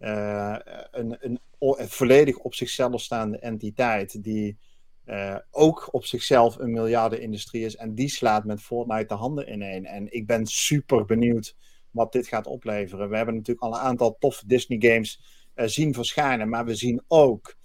[0.04, 4.58] Een, een, een volledig op zichzelf staande entiteit die
[5.06, 7.76] uh, ook op zichzelf een miljardenindustrie is.
[7.76, 9.86] En die slaat met Fortnite de handen ineen.
[9.86, 11.56] En ik ben super benieuwd
[11.92, 13.10] wat dit gaat opleveren.
[13.10, 15.22] We hebben natuurlijk al een aantal toffe Disney games
[15.56, 16.50] uh, zien verschijnen.
[16.50, 17.56] Maar we zien ook,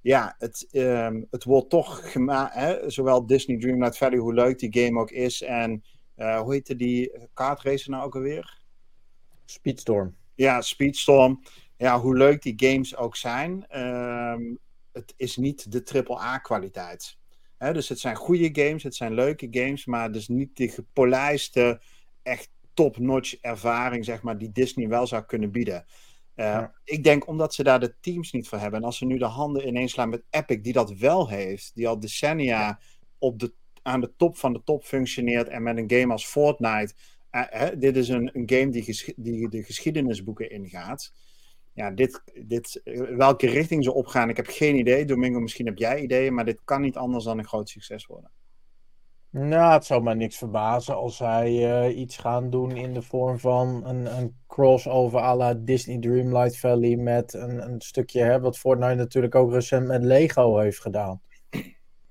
[0.00, 2.92] ja, het, uh, het wordt toch gemaakt.
[2.92, 5.42] Zowel Disney Dreamlight Valley, hoe leuk die game ook is.
[5.42, 5.84] En
[6.16, 8.58] uh, hoe heette die kaartracer nou ook alweer?
[9.44, 10.16] Speedstorm.
[10.34, 11.42] Ja, Speedstorm.
[11.76, 13.66] Ja, hoe leuk die games ook zijn.
[13.68, 14.42] Ehm,
[14.92, 17.18] het is niet de AAA-kwaliteit.
[17.58, 21.80] Dus het zijn goede games, het zijn leuke games, maar dus niet de gepolijste,
[22.22, 25.86] echt top-notch ervaring, zeg maar, die Disney wel zou kunnen bieden.
[26.34, 28.80] Uh, Ik denk omdat ze daar de teams niet voor hebben.
[28.80, 31.88] En als ze nu de handen ineens slaan met Epic, die dat wel heeft, die
[31.88, 32.80] al decennia
[33.18, 36.94] op de, aan de top van de top functioneert en met een game als Fortnite.
[37.30, 41.12] Uh, dit is een, een game die, die de geschiedenisboeken ingaat
[41.76, 42.80] ja, dit, dit,
[43.16, 45.04] welke richting ze opgaan, ik heb geen idee.
[45.04, 48.30] Domingo, misschien heb jij ideeën, maar dit kan niet anders dan een groot succes worden.
[49.30, 51.52] Nou, het zou mij niks verbazen als zij
[51.88, 56.58] uh, iets gaan doen in de vorm van een, een crossover à la Disney Dreamlight
[56.58, 61.20] Valley met een, een stukje, hè, wat Fortnite natuurlijk ook recent met Lego heeft gedaan.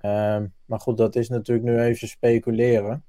[0.01, 3.05] Uh, maar goed, dat is natuurlijk nu even speculeren.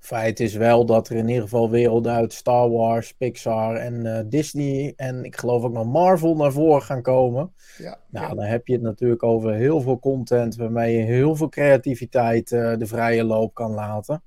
[0.00, 4.18] Feit is wel dat er in ieder geval werelden uit Star Wars, Pixar en uh,
[4.26, 7.52] Disney en ik geloof ook nog Marvel naar voren gaan komen.
[7.78, 8.34] Ja, nou, ja.
[8.34, 12.76] dan heb je het natuurlijk over heel veel content waarmee je heel veel creativiteit uh,
[12.76, 14.22] de vrije loop kan laten.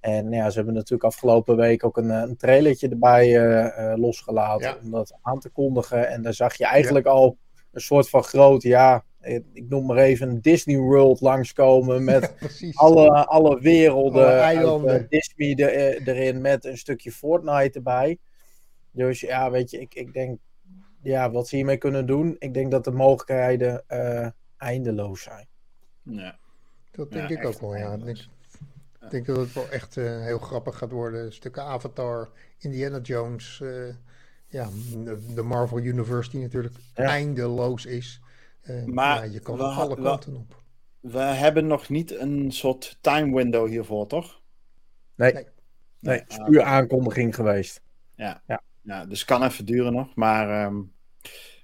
[0.00, 4.78] En ja, ze hebben natuurlijk afgelopen week ook een, een trailertje erbij uh, losgelaten Ja.
[4.84, 6.08] om dat aan te kondigen.
[6.08, 7.36] En daar zag je eigenlijk al
[7.72, 9.04] een soort van groot, ja,
[9.52, 12.34] ik noem maar even Disney World langskomen met
[12.74, 15.00] alle, alle werelden, Alle uit, eilanden.
[15.00, 18.18] eh, Disney eh, erin met een stukje Fortnite erbij.
[18.90, 20.38] Dus ja, weet je, ik, ik denk,
[21.02, 25.46] ja, wat ze hiermee kunnen doen, ik denk dat de mogelijkheden eh, eindeloos zijn.
[26.02, 26.38] Ja.
[26.90, 27.92] Dat denk Ja, ik ook wel, ja.
[27.92, 28.28] Ik denk, eindeloos.
[29.02, 31.32] ik denk dat het wel echt eh, heel grappig gaat worden.
[31.32, 33.94] Stukken Avatar, Indiana Jones, eh,
[34.48, 34.68] ja,
[35.04, 37.04] de- de Marvel Universe die natuurlijk Ja.
[37.04, 38.20] eindeloos is.
[38.64, 40.62] Eh, Maar ja, je kan we alle we- kanten op.
[41.00, 44.40] We hebben nog niet een soort time window hiervoor, toch?
[45.14, 45.44] Nee, Nee.
[46.00, 47.80] nee, Ah, is puur aankondiging geweest.
[48.82, 50.14] Ja, dus kan even duren nog.
[50.14, 50.76] Maar ehm,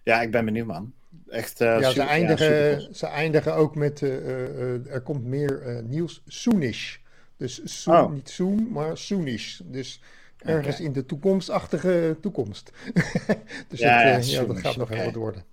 [0.05, 0.93] ja, ik ben benieuwd, man.
[1.29, 1.61] Echt.
[1.61, 2.95] eh, ja, ze super- eindigen, supercool.
[2.95, 6.97] ze eindigen ook met, eh, er komt meer eh, nieuws soonish.
[7.37, 8.11] Dus soon, Oh.
[8.13, 9.61] niet soon, maar soonish.
[9.65, 10.03] Dus
[10.37, 12.73] ergens in de toekomstachtige toekomst.
[13.69, 15.45] dus Ja, het, ja, ja, dat gaat nog heel wat worden.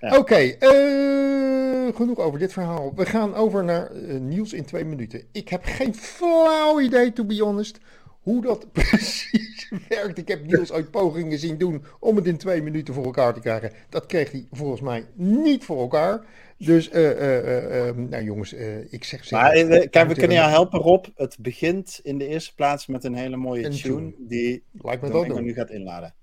[0.10, 0.18] Ja.
[0.18, 2.92] Oké, eh, genoeg over dit verhaal.
[2.94, 5.22] We gaan over naar eh, nieuws in twee minuten.
[5.32, 7.78] Ik heb geen flauw idee, to be honest,
[8.20, 10.18] hoe dat precies werkt.
[10.18, 13.40] Ik heb Niels uit pogingen zien doen om het in twee minuten voor elkaar te
[13.40, 13.72] krijgen.
[13.88, 16.24] Dat kreeg hij volgens mij niet voor elkaar.
[16.58, 19.30] Dus, eh, eh, eh, eh, nou jongens, eh, ik zeg...
[19.30, 21.04] Maar we- kijk, we kunnen jou helpen, Rob.
[21.14, 24.12] Het begint in de eerste plaats met een hele mooie Een tune, tune.
[24.18, 26.14] die Lijkt me dat nu gaat inladen.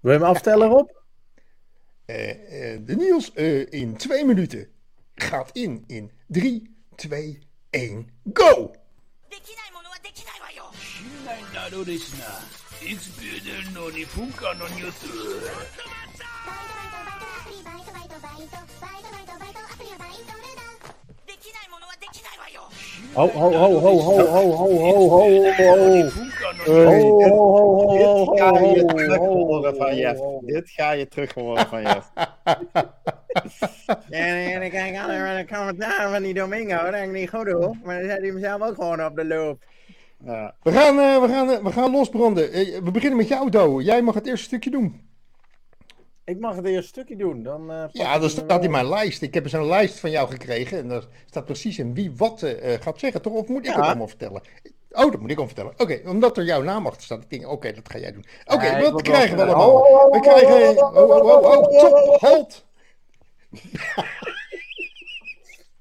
[0.00, 0.90] Wil je hem aftellen, Rob?
[2.07, 4.67] Eh, eh, de Niels eh, in twee minuten
[5.15, 7.39] gaat in in 3, 2,
[7.71, 8.71] 1, go!
[9.29, 12.25] できないものはできないわよ信頼などですな
[12.89, 15.87] いつビューデルの日本間のニュースでき
[16.65, 19.20] ないものはできないわよ Ho, ho, ho, ho, ho, ho, ho, ho, ho, ho.
[19.20, 19.20] 日
[23.14, 26.08] Ho, ho, ho, ho, ho, ho, ho, ho, ho, ho.
[26.66, 27.30] Ho, ho,
[29.62, 30.20] ho, van Jeff.
[30.40, 32.10] Dit ga je terug horen van Jeff.
[34.10, 36.90] en, ik kijk altijd naar de commentaar van die Domingo.
[36.90, 37.84] Dat ik niet goed.
[37.84, 39.62] Maar dan zet hij mezelf ook gewoon op de loop.
[40.24, 40.54] Ja.
[40.62, 42.58] We, gaan, uh, we, gaan, uh, we gaan losbranden.
[42.58, 43.80] Uh, we beginnen met jou, Do.
[43.80, 45.11] Jij mag het eerste stukje doen.
[46.24, 47.42] Ik mag het eerste stukje doen.
[47.42, 49.22] Dan, eh, Ja, dat staat in mijn lijst.
[49.22, 50.78] Ik heb zo'n lijst van jou gekregen.
[50.78, 53.32] En daar staat precies in wie wat eh, gaat zeggen, toch?
[53.32, 53.76] Of moet ik Ja.
[53.76, 54.42] het allemaal vertellen?
[54.90, 55.72] Oh, dat moet ik allemaal vertellen.
[55.76, 57.22] Oké, omdat er jouw naam achter staat.
[57.22, 58.24] Ik denk, oké, dat ga jij doen.
[58.44, 59.70] Oké, Nee, ik wat krijgen we allemaal?
[59.70, 60.76] Oh, oh, oh, We krijgen...
[60.82, 62.66] oh, Oh, oh, oh, oh, stop, halt!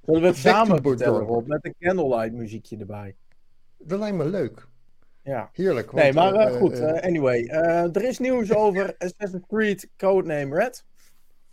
[0.06, 1.48] Zullen we het samen vertellen, Rob?
[1.48, 3.16] Met een candlelight muziekje erbij.
[3.78, 4.68] Dat lijkt me leuk.
[5.24, 5.50] Ja.
[5.54, 5.94] Heerlijk.
[5.94, 6.80] Nee, maar eh, eh, goed.
[6.80, 7.46] eh, anyway,
[7.94, 10.86] er is nieuws over Assassin's Creed Codename Red.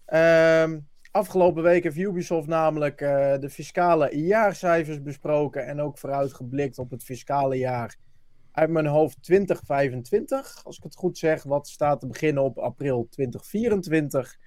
[0.04, 0.78] Ehm,
[1.10, 2.98] afgelopen week heeft Ubisoft namelijk
[3.40, 7.96] de fiscale jaarcijfers besproken en ook vooruitgeblikt op het fiscale jaar
[8.52, 13.06] uit mijn hoofd 2025, als ik het goed zeg, wat staat te beginnen op april
[13.10, 14.38] 2024.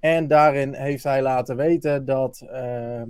[0.00, 3.08] En daarin heeft hij laten weten dat ehm,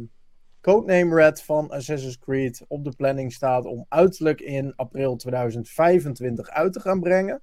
[0.62, 6.72] Codename Red van Assassin's Creed op de planning staat om uiterlijk in april 2025 uit
[6.72, 7.40] te gaan brengen.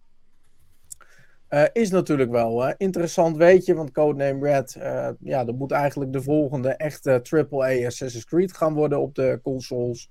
[1.47, 6.21] Eh, is natuurlijk wel interessant weetje, want Codename Red, eh, ja, dat moet eigenlijk de
[6.21, 10.09] volgende echte AAA Assassin's Creed gaan worden op de consoles.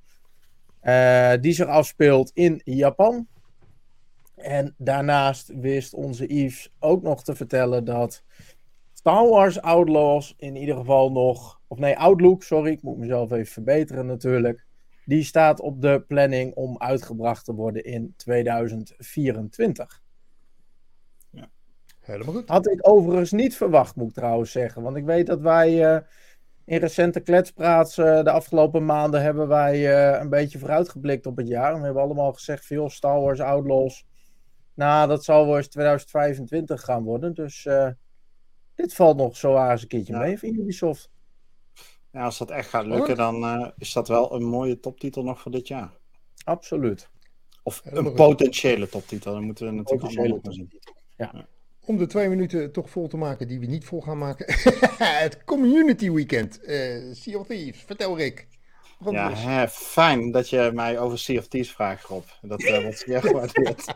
[0.80, 3.26] Eh, die zich afspeelt in Japan.
[4.34, 8.22] En daarnaast wist onze Yves ook nog te vertellen dat
[8.92, 13.52] Star Wars Outlaws in ieder geval nog, of nee, Outlook, sorry, ik moet mezelf even
[13.52, 14.66] verbeteren natuurlijk.
[15.04, 20.02] Die staat op de planning om uitgebracht te worden in 2024.
[22.12, 22.48] Helemaal goed.
[22.48, 24.82] Had ik overigens niet verwacht, moet ik trouwens zeggen.
[24.82, 26.00] Want ik weet dat wij eh,
[26.64, 31.48] in recente kletspraats eh, de afgelopen maanden hebben wij eh, een beetje vooruitgeblikt op het
[31.48, 31.72] jaar.
[31.72, 34.06] En we hebben allemaal gezegd, veel Star Wars Outlaws.
[34.74, 37.34] Nou, dat zal wel eens 2025 gaan worden.
[37.34, 37.68] Dus
[38.74, 40.18] dit valt nog zo eens een keertje Ja.
[40.18, 41.10] mee van Ubisoft.
[42.18, 45.40] Ja, als dat echt gaat lukken, dan eh, is dat wel een mooie toptitel nog
[45.40, 45.90] voor dit jaar.
[46.44, 47.08] Absoluut.
[47.62, 49.32] Of Helemaal een potentiële toptitel.
[49.32, 50.70] Dan moeten we natuurlijk allemaal nog zien.
[51.84, 54.46] Om de twee minuten toch vol te maken die we niet vol gaan maken.
[55.24, 56.60] het Community Weekend.
[56.60, 57.82] eh sea of Thieves.
[57.82, 58.48] Vertel Rick.
[59.04, 62.24] Ja, hè, fijn dat je mij over Thieves vraagt, Rob.
[62.42, 63.94] Dat eh, wordt zeer gewaardeerd.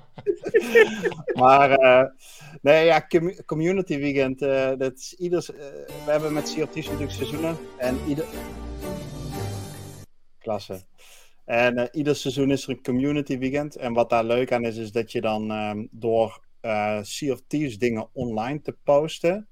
[1.34, 2.04] maar eh,
[2.60, 7.56] nee, ja, com- Community Weekend, eh, dat is ieders, we hebben met Thieves natuurlijk seizoenen.
[7.76, 8.24] En ieder...
[10.38, 10.80] Klasse.
[11.44, 13.76] En ieder seizoen is er een community weekend.
[13.76, 16.40] En wat daar leuk aan is, is dat je dan ehm, door
[17.46, 19.48] Thieves dingen online te posten,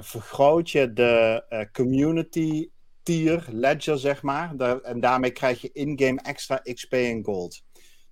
[0.00, 2.68] vergroot je de community
[3.04, 4.56] tier, ledger zeg maar.
[4.56, 7.62] Daar- en daarmee krijg je in-game extra XP en gold.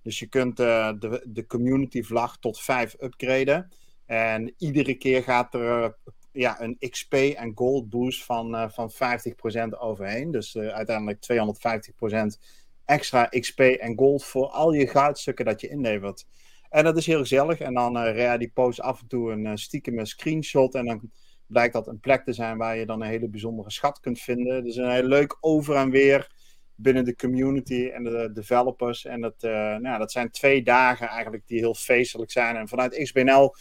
[0.01, 3.71] Dus je kunt eh, de, de community vlag tot 5 upgraden.
[4.05, 5.97] En iedere keer gaat er
[6.31, 10.31] ja, een XP en gold boost van, eh, van 50% overheen.
[10.31, 12.39] Dus eh, uiteindelijk 250%
[12.85, 16.25] extra XP en gold voor al je goudstukken dat je inlevert.
[16.69, 17.59] En dat is heel gezellig.
[17.59, 20.75] En dan Rea die post af en toe een uh, stiekem screenshot.
[20.75, 21.11] En dan
[21.53, 24.63] blijkt dat een plek te zijn waar je dan een hele bijzondere schat kunt vinden.
[24.63, 26.31] Dus een heel leuk over en weer
[26.75, 29.05] binnen de community en de developers.
[29.05, 32.55] En dat, eh, nou, dat zijn twee dagen eigenlijk die heel feestelijk zijn.
[32.55, 33.55] En vanuit XBNL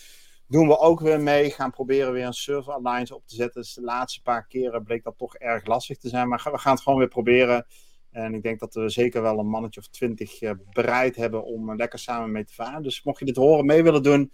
[0.46, 1.50] doen we ook weer mee.
[1.50, 3.62] Gaan proberen weer een server alliance op te zetten.
[3.62, 6.28] Dus de laatste paar keren bleek dat toch erg lastig te zijn.
[6.28, 7.66] Maar we gaan het gewoon weer proberen.
[8.10, 11.68] En ik denk dat we zeker wel een mannetje of twintig eh, bereid hebben om
[11.68, 12.82] er lekker samen mee te varen.
[12.82, 14.32] Dus mocht je dit horen, mee willen doen,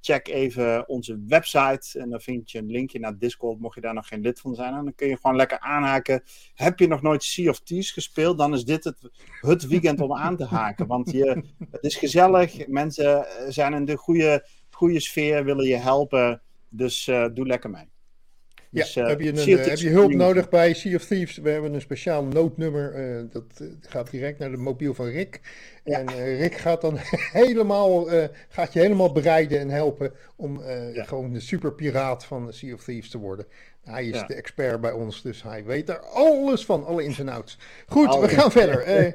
[0.00, 1.98] check even onze website.
[1.98, 4.54] En dan vind je een linkje naar Discord, mocht je daar nog geen lid van
[4.54, 4.74] zijn.
[4.74, 6.22] En dan kun je gewoon lekker aanhaken.
[6.54, 10.14] Heb je nog nooit Sea of Thieves gespeeld, dan is dit het, het weekend om
[10.14, 10.86] aan te haken.
[10.86, 16.42] Want je, het is gezellig, mensen zijn in de goede, goede sfeer, willen je helpen.
[16.68, 17.88] Dus eh, doe lekker mee.
[18.70, 21.36] Ja, Dus, eh, heb, je een, eh, heb je hulp nodig bij Sea of Thieves?
[21.36, 22.94] We hebben een speciaal noodnummer.
[22.94, 23.44] eh, dat
[23.80, 25.40] gaat direct naar de mobiel van Rick.
[25.84, 25.98] Ja.
[25.98, 26.94] En Rick gaat dan
[27.42, 28.08] helemaal,
[28.48, 31.04] gaat je helemaal bereiden en helpen om Ja.
[31.04, 33.46] gewoon de superpiraat van Sea of Thieves te worden.
[33.84, 34.26] Hij is Ja.
[34.26, 37.58] de expert bij ons, dus hij weet daar alles van, alle ins en outs.
[37.86, 38.84] Goed, we gaan verder.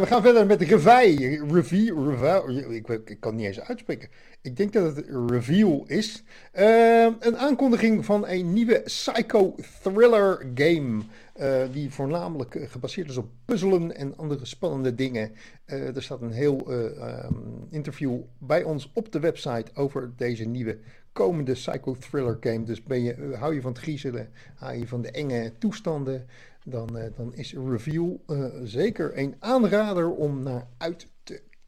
[0.00, 1.14] We gaan verder met Revij.
[1.50, 4.08] Review, review, ik, ik kan het niet eens uitspreken.
[4.44, 6.22] Ik denk dat het Reveal is.
[6.52, 11.02] Eh, een aankondiging van een nieuwe psycho-thriller game.
[11.34, 15.30] eh, die voornamelijk eh, gebaseerd is op puzzelen en andere spannende dingen.
[15.64, 17.34] Eh, er staat een heel eh, ehm,
[17.70, 20.78] interview bij ons op de website over deze nieuwe
[21.12, 22.64] komende psycho-thriller game.
[22.64, 26.26] Dus ben je, hou je van het griezelen, hou je van de enge toestanden,
[26.64, 28.20] dan, dan is Reveal
[28.64, 31.06] zeker een aanrader om naar uit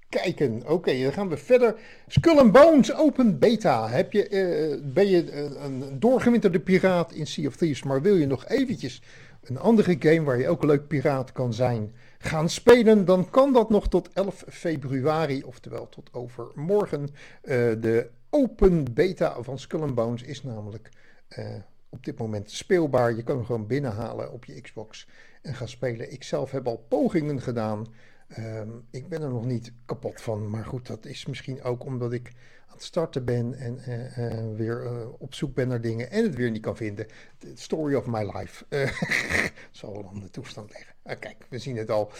[0.08, 0.62] kijken.
[0.66, 1.74] Oké, dan gaan we verder.
[2.06, 3.88] Skull and Bones Open Beta.
[3.88, 8.14] Heb je, eh, ben je eh, een doorgewinterde piraat in Sea of Thieves, maar wil
[8.14, 9.02] je nog eventjes
[9.42, 13.52] een andere game waar je ook een leuk piraat kan zijn gaan spelen, dan kan
[13.52, 17.08] dat nog tot 11 februari, oftewel tot overmorgen.
[17.42, 20.90] Eh, de open beta van Skull and Bones is namelijk
[21.88, 23.16] op dit moment speelbaar.
[23.16, 25.08] Je kan hem gewoon binnenhalen op je Xbox
[25.42, 26.12] en gaan spelen.
[26.12, 27.86] Ik zelf heb al pogingen gedaan.
[28.28, 32.12] Ehm, ik ben er nog niet kapot van, maar goed, dat is misschien ook omdat
[32.12, 32.32] ik
[32.66, 36.22] aan het starten ben en eh, eh, weer eh, op zoek ben naar dingen en
[36.22, 37.06] het weer niet kan vinden.
[37.38, 38.64] The story of my life.
[39.70, 40.94] Zal wel aan de toestand liggen.
[41.18, 42.10] Kijk, we zien het al.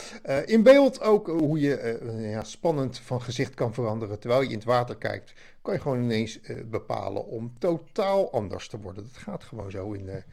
[0.45, 4.63] In beeld ook hoe je ja, spannend van gezicht kan veranderen terwijl je in het
[4.63, 5.33] water kijkt.
[5.61, 9.03] Kan je gewoon ineens bepalen om totaal anders te worden.
[9.03, 10.23] Dat gaat gewoon zo in de,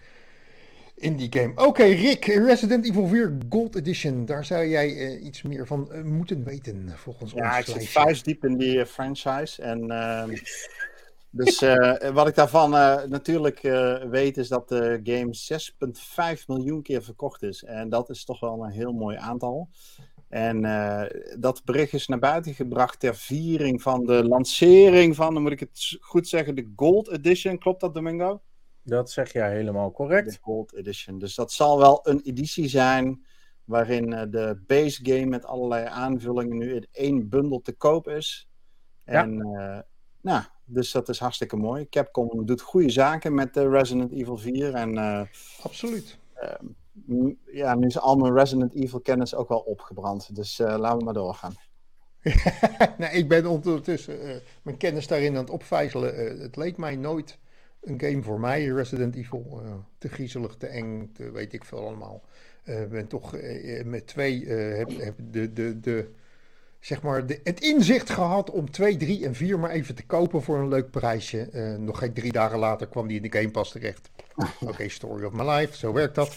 [0.95, 1.53] in die game.
[1.67, 4.25] Oké, Rick, Resident Evil 4 Gold Edition.
[4.25, 7.69] Daar zou jij eh, iets meer van eh, moeten weten, volgens Ja, ons.
[7.69, 9.63] ik zit vuistdiep in die eh, franchise.
[9.63, 10.37] En, ehm,
[11.31, 11.65] dus
[12.13, 12.71] wat ik daarvan
[13.09, 13.61] natuurlijk
[14.11, 17.65] weet, is dat de game 6,5 miljoen keer verkocht is.
[17.65, 19.69] En dat is toch wel een heel mooi aantal.
[20.29, 20.61] En
[21.39, 25.61] dat bericht is naar buiten gebracht ter viering van de lancering van, dan moet ik
[25.61, 27.59] het goed zeggen, de Gold Edition.
[27.59, 28.41] Klopt dat, Domingo?
[28.85, 30.39] Dat zeg jij helemaal De correct.
[30.41, 31.19] Gold Edition.
[31.19, 33.25] Dus dat zal wel een editie zijn
[33.65, 38.49] waarin eh, de base game met allerlei aanvullingen nu in één bundel te koop is.
[39.05, 39.79] En eh,
[40.21, 41.89] nou, dus dat is hartstikke mooi.
[41.89, 44.75] Capcom doet goede zaken met eh, Resident Evil 4.
[44.75, 45.23] En eh,
[45.63, 46.19] Absoluut.
[47.53, 50.35] ja, nu is al mijn Resident Evil kennis ook wel opgebrand.
[50.35, 51.55] Dus eh, laten we maar doorgaan.
[52.99, 56.17] nou, ik ben ondertussen eh, mijn kennis daarin aan het opvijzelen.
[56.17, 57.39] Eh, het leek mij nooit
[57.85, 59.61] een game voor mij, Resident Evil.
[59.65, 62.23] eh, te griezelig, te eng, te weet ik veel allemaal.
[62.65, 66.09] Ik ben toch eh, met twee heb, heb de, de, de,
[66.81, 70.43] zeg maar de, het inzicht gehad om 2, 3 en 4 maar even te kopen
[70.43, 71.49] voor een leuk prijsje.
[71.81, 74.11] Nog geen drie dagen later kwam die in de Game Pass terecht.
[74.69, 76.37] Oké, story of my life, zo werkt dat.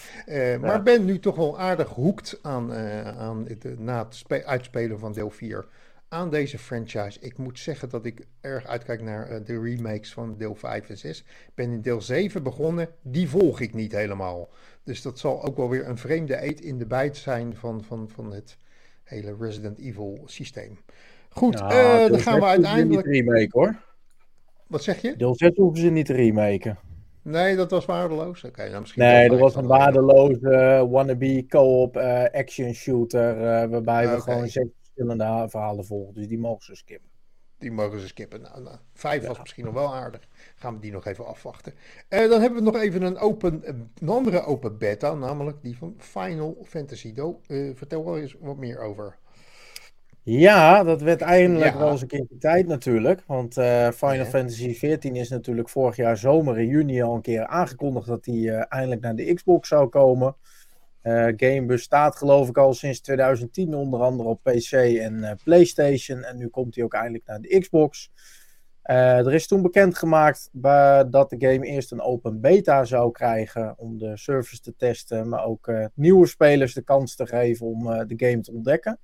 [0.61, 2.73] Maar ben nu toch wel aardig hoekt aan,
[3.17, 5.65] aan het, na het spe- uitspelen van deel 4
[6.09, 7.19] aan deze franchise.
[7.19, 10.97] Ik moet zeggen dat ik erg uitkijk naar eh, de remakes van deel 5 en
[10.97, 11.19] 6.
[11.19, 14.49] Ik ben in deel 7 begonnen, die volg ik niet helemaal.
[14.83, 18.09] Dus dat zal ook wel weer een vreemde eet in de bijt zijn van, van,
[18.09, 18.57] van het
[19.03, 20.79] hele Resident Evil systeem.
[21.29, 23.05] Goed, eh, dan gaan we uiteindelijk...
[23.05, 23.75] Niet te remaken hoor.
[24.67, 25.15] Wat zeg je?
[25.15, 26.77] Deel 6 hoeven ze niet te remaken.
[27.21, 28.43] Nee, dat was waardeloos.
[28.43, 31.97] Oké, nou misschien Nee, er was een waardeloze eh, wannabe co-op
[32.31, 33.35] action shooter.
[33.69, 34.21] waarbij we Oké.
[34.21, 34.67] gewoon zes
[34.97, 36.13] verschillende ha- verhalen volgen.
[36.13, 37.09] Dus die mogen ze skippen.
[37.59, 38.41] Die mogen ze skippen.
[38.41, 40.27] Nou, nou, vijf was misschien nog wel aardig.
[40.55, 41.73] Gaan we die nog even afwachten.
[42.07, 43.61] Eh, dan hebben we nog even een, open,
[43.99, 47.13] een andere open beta, namelijk die van Final Fantasy.
[47.13, 49.17] Do, eh, vertel wel eens wat meer over.
[50.23, 51.77] Ja, dat werd eindelijk Ja.
[51.79, 53.23] wel eens een keertje tijd natuurlijk.
[53.27, 54.25] Want eh, Final Ja.
[54.25, 58.51] Fantasy XIV is natuurlijk vorig jaar zomer in juni al een keer aangekondigd dat die
[58.51, 60.35] eindelijk naar de Xbox zou komen.
[61.07, 66.23] Eh game bestaat geloof ik al sinds 2010 onder andere op PC en eh, PlayStation.
[66.23, 68.11] En nu komt hij ook eindelijk naar de Xbox.
[68.81, 70.49] Eh, er is toen bekendgemaakt
[71.11, 75.45] dat de game eerst een open beta zou krijgen om de service te testen, maar
[75.45, 78.99] ook nieuwe spelers de kans te geven om de game te ontdekken.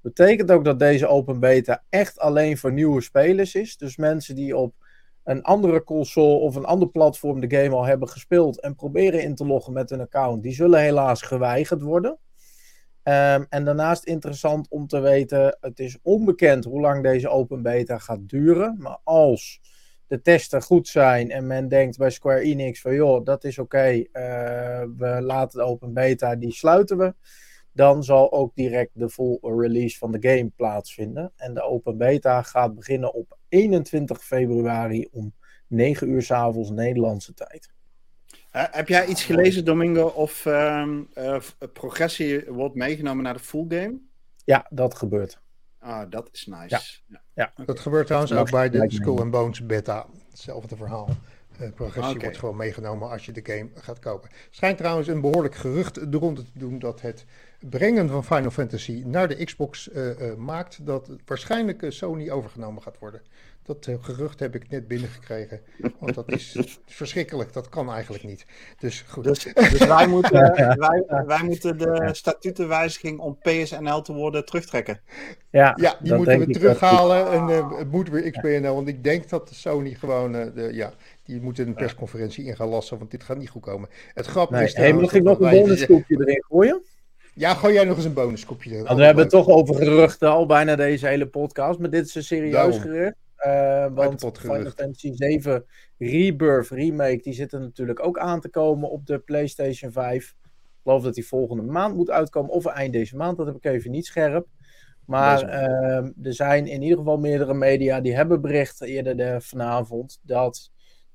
[0.00, 3.76] Betekent ook dat deze open beta echt alleen voor nieuwe spelers is.
[3.76, 4.74] Dus mensen die op
[5.28, 9.34] een andere console of een ander platform de game al hebben gespeeld en proberen in
[9.34, 12.18] te loggen met een account, die zullen helaas geweigerd worden.
[13.02, 17.98] Ehm, en daarnaast interessant om te weten, het is onbekend hoe lang deze open beta
[17.98, 18.76] gaat duren.
[18.78, 19.60] Maar als
[20.06, 24.04] de testen goed zijn en men denkt bij Square Enix van joh, dat is oké,
[24.12, 27.14] eh, we laten de open beta, die sluiten we.
[27.78, 31.32] Dan zal ook direct de full release van de game plaatsvinden.
[31.36, 35.34] En de open beta gaat beginnen op 21 februari om
[35.66, 37.70] 9 uur s avonds Nederlandse tijd.
[38.50, 41.40] Eh, heb jij iets gelezen, Domingo, of ehm, eh,
[41.72, 43.98] progressie wordt meegenomen naar de full game?
[44.44, 45.40] Ja, dat gebeurt.
[45.78, 47.00] Ah, dat is nice.
[47.06, 47.20] Ja.
[47.34, 47.52] Ja.
[47.64, 49.20] Dat gebeurt trouwens Dat ook bij de Skull niet.
[49.20, 50.06] and Bones beta.
[50.30, 51.08] Hetzelfde verhaal.
[51.58, 54.30] Eh, progressie wordt gewoon meegenomen als je de game gaat kopen.
[54.50, 57.24] Schijnt trouwens een behoorlijk gerucht de ronde te doen dat het
[57.60, 62.82] brengen van Final Fantasy naar de Xbox eh, eh, maakt dat waarschijnlijk eh, Sony overgenomen
[62.82, 63.22] gaat worden.
[63.62, 65.60] Dat gerucht heb ik net binnengekregen.
[65.98, 66.56] Want dat is
[66.86, 67.52] verschrikkelijk.
[67.52, 68.46] Dat kan eigenlijk niet.
[68.78, 69.24] Dus goed.
[69.24, 70.40] Dus, dus wij, moeten,
[70.78, 75.00] wij, wij moeten de statutenwijziging om PSNL te worden terugtrekken.
[75.50, 77.30] Ja, Ja, die dat moeten we terughalen.
[77.30, 78.74] En eh, het moet weer XBNL.
[78.74, 80.32] Want ik denk dat Sony gewoon.
[80.32, 80.92] de, ja,
[81.28, 82.98] die moeten een persconferentie in gaan lassen.
[82.98, 83.88] Want dit gaat niet goed komen.
[84.14, 84.74] Het grap Nee, is.
[84.74, 86.82] hey, mag ik nog een wij- bonuskoepje erin gooien?
[87.34, 88.84] Ja, gooi jij nog eens een bonuskoepje erin.
[88.84, 91.78] Want we hebben het toch over geruchten al bijna deze hele podcast.
[91.78, 93.16] Maar dit is een serieus gerucht.
[93.36, 94.70] Eh, want Final.
[94.70, 95.64] Fantasy 7
[95.98, 100.24] Rebirth Remake, die zit er natuurlijk ook aan te komen op de PlayStation 5.
[100.24, 100.34] Ik
[100.82, 102.50] geloof dat die volgende maand moet uitkomen.
[102.50, 104.46] Of eind deze maand, dat heb ik even niet scherp.
[105.06, 110.18] Maar ehm, er zijn in ieder geval meerdere media die hebben bericht eerder de, vanavond
[110.22, 110.70] dat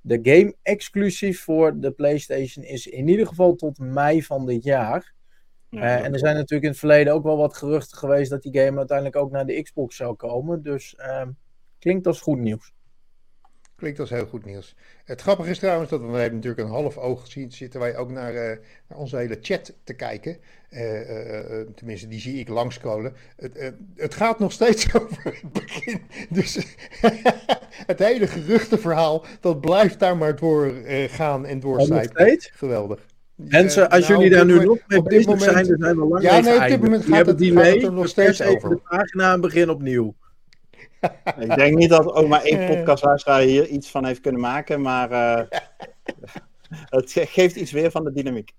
[0.05, 5.13] de game exclusief voor de PlayStation is in ieder geval tot mei van dit jaar.
[5.69, 8.41] Ja, Eh, en er zijn natuurlijk in het verleden ook wel wat geruchten geweest dat
[8.41, 10.61] die game uiteindelijk ook naar de Xbox zou komen.
[10.61, 11.31] Dus ehm,
[11.79, 12.73] klinkt als goed nieuws.
[13.83, 14.75] Klinkt als heel goed nieuws.
[15.05, 17.51] Het grappige is trouwens dat we, we hebben natuurlijk een half oog gezien.
[17.51, 18.57] Zitten wij ook naar, eh,
[18.87, 20.37] naar onze hele chat te kijken.
[20.69, 23.13] Eh, eh, tenminste, die zie ik langscrollen.
[23.35, 26.01] Het, het gaat nog steeds over het begin.
[26.29, 26.55] Dus
[27.91, 31.61] het hele geruchtenverhaal, dat blijft daar maar door eh, gaan en
[32.03, 32.49] steeds?
[32.53, 33.05] Geweldig.
[33.35, 35.67] Mensen, als nou, jullie op daar nu moment- nog mee op dit bezig zijn, moment-
[35.67, 37.83] dan zijn we lang Ja, nee, op dit moment gaat het- die gaat mee, het
[37.83, 38.69] er nog steeds over.
[38.69, 40.15] de pagina en begin opnieuw.
[41.39, 45.11] Ik denk niet dat ook maar één podcastluisteraar hier iets van heeft kunnen maken, maar
[45.11, 45.59] eh,
[46.97, 48.51] het ge- geeft iets weer van de dynamiek.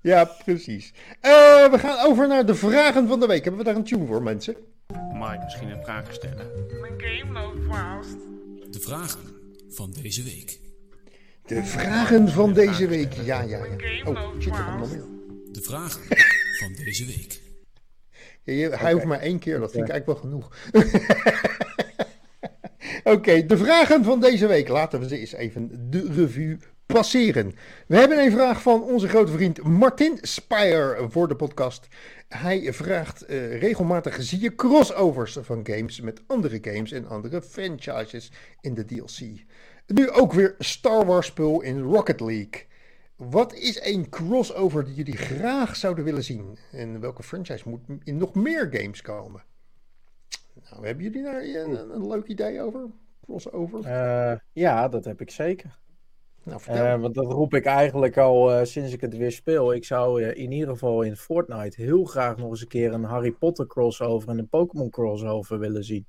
[0.00, 0.92] Ja, precies.
[1.20, 1.30] Eh,
[1.70, 3.42] we gaan over naar de vragen van de week.
[3.44, 4.56] Hebben we daar een tune voor, mensen?
[5.32, 6.50] Ik misschien een vraag stellen?
[6.80, 8.16] Mijn game loopt vast.
[8.70, 9.20] De vragen
[9.68, 10.60] van deze week.
[11.46, 13.12] De vragen van deze week.
[13.12, 13.64] Ja, ja, ja.
[14.04, 15.04] Oh, shit, er komt nog meer.
[15.52, 16.00] De vragen
[16.60, 17.40] van deze week.
[18.54, 20.50] Hij hoeft maar één keer, dat vind ik eigenlijk wel genoeg.
[23.14, 24.68] Oké, de vragen van deze week.
[24.68, 27.54] Laten we ze eens even de revue passeren.
[27.86, 31.88] We hebben een vraag van onze grote vriend Martin Spire voor de podcast.
[32.28, 38.32] Hij vraagt eh, regelmatig, zie je crossovers van games met andere games en andere franchises
[38.60, 39.44] in de DLC?
[39.86, 42.66] Nu ook weer Star Wars spul in Rocket League.
[43.16, 46.58] Wat is een crossover die jullie graag zouden willen zien?
[46.72, 49.42] En welke franchise moet in nog meer games komen?
[50.70, 52.90] Nou, hebben jullie daar een, een leuk idee over?
[53.20, 53.84] Crossover?
[53.84, 55.78] Eh, ja, dat heb ik zeker.
[56.42, 56.84] nou, vertel.
[56.84, 59.74] Eh, want dat roep ik eigenlijk al eh, sinds ik het weer speel.
[59.74, 63.32] Ik zou in ieder geval in Fortnite heel graag nog eens een keer een Harry
[63.32, 66.06] Potter crossover en een Pokémon crossover willen zien.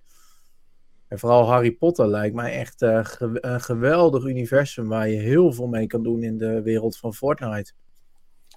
[1.08, 5.54] En vooral Harry Potter lijkt mij echt eh, ge- een geweldig universum waar je heel
[5.54, 7.74] veel mee kan doen in de wereld van Fortnite.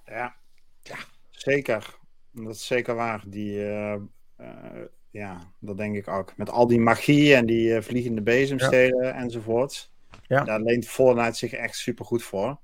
[0.05, 0.35] Ja,
[0.81, 0.95] ja
[1.29, 1.97] zeker.
[2.31, 3.23] Dat is zeker waar.
[3.27, 3.93] Die, eh,
[4.35, 6.37] eh, ja, dat denk ik ook.
[6.37, 9.91] Met al die magie en die eh, vliegende bezemstelen enzovoorts.
[10.27, 10.43] Ja.
[10.43, 12.59] Daar leent Fortnite zich echt super goed voor.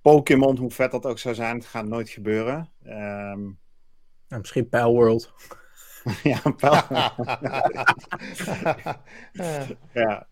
[0.00, 2.70] Pokémon, hoe vet dat ook zou zijn, het gaat nooit gebeuren.
[2.84, 3.50] Ehm,
[4.28, 5.32] En misschien Pal World.
[6.22, 6.72] ja, wel.
[9.32, 9.76] Ja.
[9.92, 10.26] ja.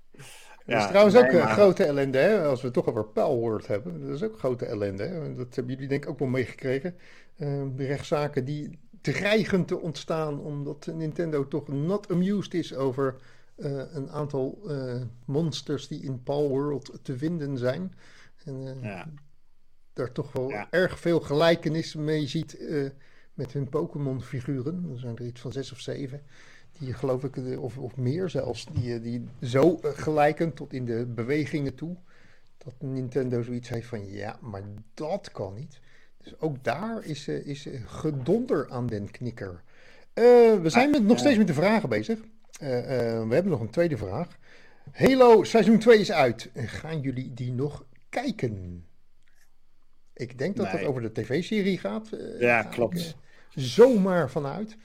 [0.66, 2.44] Dat is trouwens ook maar- grote ellende, hè?
[2.44, 4.00] als we het toch over Palworld hebben.
[4.06, 5.02] Dat is ook grote ellende.
[5.02, 5.34] Hè?
[5.34, 6.96] Dat hebben jullie denk ik ook wel meegekregen.
[7.36, 13.16] Eh, de rechtszaken die dreigen te ontstaan omdat Nintendo toch not amused is over
[13.56, 17.94] eh, een aantal eh, monsters die in Palworld te vinden zijn.
[18.44, 19.06] En eh, Ja.
[19.92, 20.66] daar toch wel Ja.
[20.70, 22.56] erg veel gelijkenis mee ziet
[23.34, 24.88] met hun Pokémon-figuren.
[24.92, 26.22] Er zijn er iets van zes of zeven.
[26.78, 30.84] Die geloof ik, of, of meer zelfs, die, eh, die zo eh, gelijken tot in
[30.84, 31.96] de bewegingen toe.
[32.58, 34.62] Dat Nintendo zoiets heeft van ja, maar
[34.94, 35.80] dat kan niet.
[36.22, 39.62] Dus ook daar is, eh, is gedonder aan den knikker.
[40.14, 42.18] We zijn met, nog steeds met de vragen bezig.
[42.58, 44.38] We hebben nog een tweede vraag.
[44.92, 46.50] Halo seizoen 2 is uit.
[46.54, 48.84] Gaan jullie die nog kijken?
[50.14, 50.76] Ik denk dat Nee.
[50.76, 52.08] het over de tv-serie gaat.
[52.12, 52.98] eh, Ja, klopt.
[52.98, 54.76] eh, zomaar vanuit.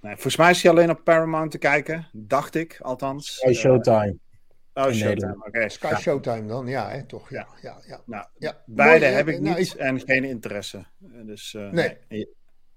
[0.00, 2.06] Nee, volgens mij is hij alleen op Paramount te kijken.
[2.12, 3.46] Dacht ik, althans.
[3.52, 4.16] Showtime.
[4.72, 5.08] Eh, oh, in Showtime.
[5.08, 5.46] Nederland.
[5.46, 5.68] Oké.
[5.68, 5.96] Sky Ja.
[5.98, 7.30] Showtime dan, ja, hè, toch?
[7.30, 8.00] Ja, ja, ja.
[8.06, 8.62] Nou, ja.
[8.66, 10.84] beide Mooi, heb ik nou, niet en geen interesse.
[10.98, 11.96] Dus, eh, Nee.
[12.08, 12.28] nee.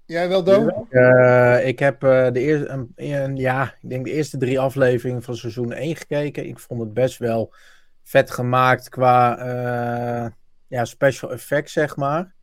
[0.04, 0.86] Jij wel, Do?
[0.90, 5.22] Eh, ik heb eh, de eerste, een, een- ja, ik denk de eerste drie afleveringen
[5.22, 6.46] van seizoen 1 gekeken.
[6.46, 7.54] Ik vond het best wel
[8.02, 10.30] vet gemaakt qua eh,
[10.68, 12.34] ja, special effects, zeg maar.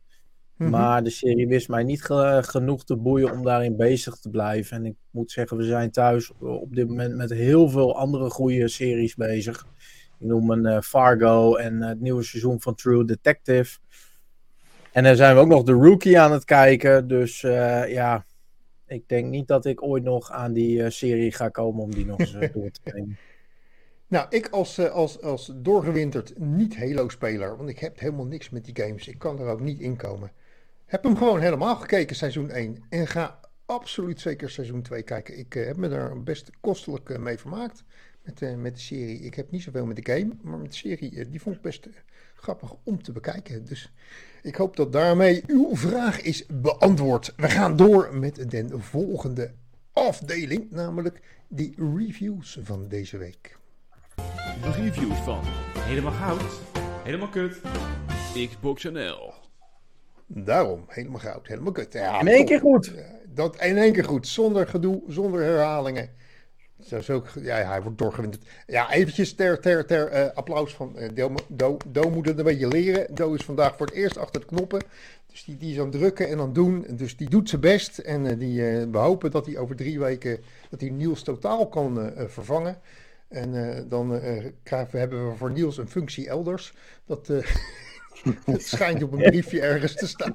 [0.56, 0.70] Mhm.
[0.70, 4.76] Maar de serie wist mij niet ge- genoeg te boeien om daarin bezig te blijven.
[4.76, 8.68] En ik moet zeggen, we zijn thuis op dit moment met heel veel andere goede
[8.68, 9.66] series bezig.
[10.18, 13.78] Ik noem een eh, Fargo en het nieuwe seizoen van True Detective.
[14.92, 17.08] En dan zijn we ook nog de Rookie aan het kijken.
[17.08, 18.24] Dus eh, ja,
[18.86, 22.06] ik denk niet dat ik ooit nog aan die eh, serie ga komen om die
[22.06, 23.18] nog eens eh, door te nemen.
[24.08, 28.64] Nou, ik als, eh, als, als doorgewinterd niet Halo-speler, want ik heb helemaal niks met
[28.64, 29.08] die games.
[29.08, 30.32] Ik kan er ook niet in komen.
[30.84, 32.84] Heb hem gewoon helemaal gekeken, seizoen 1.
[32.88, 35.38] En ga absoluut zeker seizoen 2 kijken.
[35.38, 37.84] Ik eh, heb me daar best kostelijk eh, mee vermaakt
[38.22, 39.20] met, met de serie.
[39.20, 41.88] Ik heb niet zoveel met de game, maar met de serie, die vond ik best
[42.34, 43.64] grappig om te bekijken.
[43.64, 43.92] Dus
[44.42, 47.32] ik hoop dat daarmee uw vraag is beantwoord.
[47.36, 49.52] We gaan door met de volgende
[49.92, 53.58] afdeling, namelijk die reviews van deze week.
[54.62, 55.40] De reviews van
[55.78, 56.42] Helemaal Goud,
[57.04, 57.60] Helemaal Kut,
[58.48, 59.32] Xbox NL.
[60.26, 61.92] Daarom, helemaal goud, helemaal kut.
[61.92, 62.46] Ja, In één top.
[62.46, 62.92] keer goed.
[63.34, 66.10] Dat in één keer goed, zonder gedoe, zonder herhalingen.
[66.76, 68.44] Dat is ook, ja, hij wordt doorgewinterd.
[68.66, 72.44] Ja, eventjes ter, ter, ter eh, applaus van eh, Do, Do, Do moet het een
[72.44, 73.14] beetje leren.
[73.14, 74.82] Do is vandaag voor het eerst achter de knoppen.
[75.30, 76.86] Dus die, die is aan het drukken en aan het doen.
[76.90, 77.98] Dus die doet zijn best.
[77.98, 80.40] En eh, die, eh, we hopen dat hij over drie weken,
[80.70, 82.78] dat hij Niels totaal kan vervangen.
[83.28, 84.20] En eh, dan
[84.62, 86.72] krijgen we, hebben we voor Niels een functie elders.
[87.06, 87.46] Dat, eh,
[88.56, 90.34] schijnt op een briefje ergens te staan.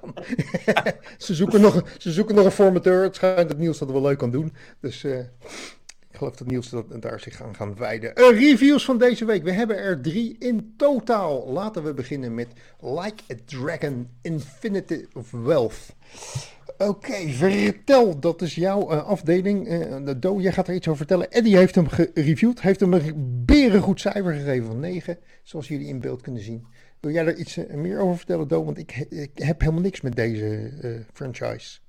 [1.18, 3.04] ze, zoeken nog, ze zoeken nog een formateur.
[3.04, 4.54] Het schijnt dat Niels dat wel leuk kan doen.
[4.80, 8.14] Dus ik geloof dat Niels dat, daar zich aan gaan wijden.
[8.14, 9.44] Reviews van deze week.
[9.44, 11.52] We hebben er drie in totaal.
[11.52, 12.48] Laten we beginnen met
[12.80, 15.96] Like a Dragon Infinity of Wealth.
[16.88, 19.68] Oké, vertel, dat is jouw eh, afdeling.
[20.06, 21.32] De Do, jij gaat er iets over vertellen.
[21.32, 26.00] Eddie heeft hem gereviewd, heeft hem een berengoed cijfer gegeven van 9, zoals jullie in
[26.00, 26.66] beeld kunnen zien.
[27.00, 28.64] Wil jij er iets eh, meer over vertellen, Do?
[28.64, 30.72] Want ik, he- ik heb helemaal niks met deze
[31.14, 31.80] franchise.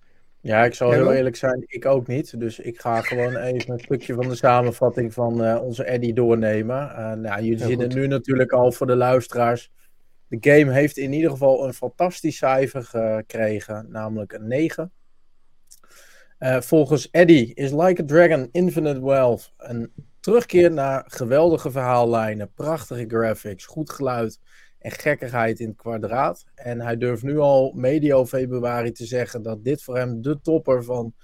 [0.40, 2.40] Ja, ik zal heel eerlijk zijn, ik ook niet.
[2.40, 6.90] Dus ik ga gewoon even een stukje van de samenvatting van onze Eddie doornemen.
[7.20, 8.01] Nou, jullie Heel zien het goed.
[8.03, 9.70] nu natuurlijk al voor de luisteraars.
[10.33, 14.93] De game heeft in ieder geval een fantastisch cijfer gekregen, namelijk een 9.
[16.39, 23.05] Eh, volgens Eddie is Like a Dragon Infinite Wealth een terugkeer naar geweldige verhaallijnen, prachtige
[23.09, 24.41] graphics, goed geluid
[24.78, 26.45] en gekkigheid in het kwadraat.
[26.55, 30.85] En hij durft nu al medio februari te zeggen dat dit voor hem de topper
[30.85, 31.14] van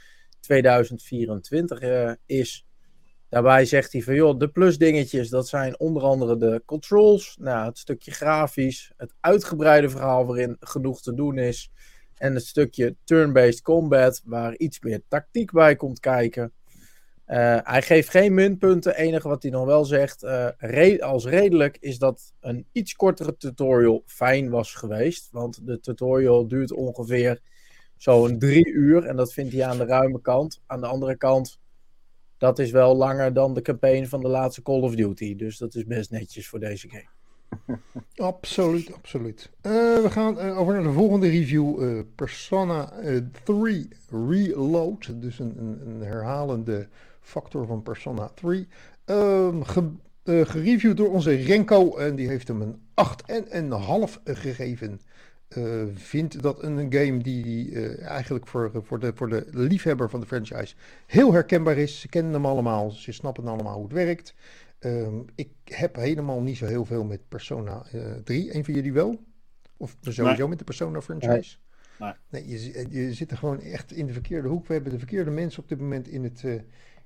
[0.40, 2.67] 2024 eh, is.
[3.29, 7.79] Daarbij zegt hij van joh, de plusdingetjes, dat zijn onder andere de controls, nou, het
[7.79, 11.70] stukje grafisch, het uitgebreide verhaal waarin genoeg te doen is.
[12.14, 16.53] En het stukje turn-based combat, waar iets meer tactiek bij komt kijken.
[17.24, 18.97] Eh, hij geeft geen minpunten.
[18.97, 24.03] Enige wat hij nog wel zegt, eh, als redelijk, is dat een iets kortere tutorial
[24.07, 25.29] fijn was geweest.
[25.31, 27.41] Want de tutorial duurt ongeveer
[27.97, 29.05] zo'n drie uur.
[29.05, 30.61] En dat vindt hij aan de ruime kant.
[30.66, 31.59] Aan de andere kant,
[32.39, 35.36] dat is wel langer dan de campaign van de laatste Call of Duty.
[35.36, 37.07] Dus dat is best netjes voor deze game.
[38.16, 39.51] Absoluut, absoluut.
[39.61, 41.82] Eh, we gaan eh, over naar de volgende review.
[41.82, 43.89] eh, Persona eh, 3
[44.28, 45.20] Reload.
[45.22, 45.55] Dus een,
[45.86, 46.89] een, herhalende
[47.20, 48.68] factor van Persona 3.
[49.05, 53.70] Ehm, ge- eh, gereviewd door onze Renko en die heeft hem een 8 en een
[53.70, 55.01] half gegeven.
[55.49, 60.20] Eh, vindt dat een game die eh, eigenlijk voor, voor, de, voor de liefhebber van
[60.20, 60.74] de franchise
[61.07, 62.01] heel herkenbaar is.
[62.01, 64.34] Ze kennen hem allemaal, ze snappen allemaal hoe het werkt.
[64.78, 68.55] Ehm, ik heb helemaal niet zo heel veel met Persona eh 3.
[68.55, 69.20] Een van jullie wel?
[69.76, 71.57] Of sowieso met de Persona franchise?
[71.99, 72.12] Nee.
[72.30, 74.66] Nee, je, je zit er gewoon echt in de verkeerde hoek.
[74.66, 76.61] We hebben de verkeerde mensen op dit moment in het, eh,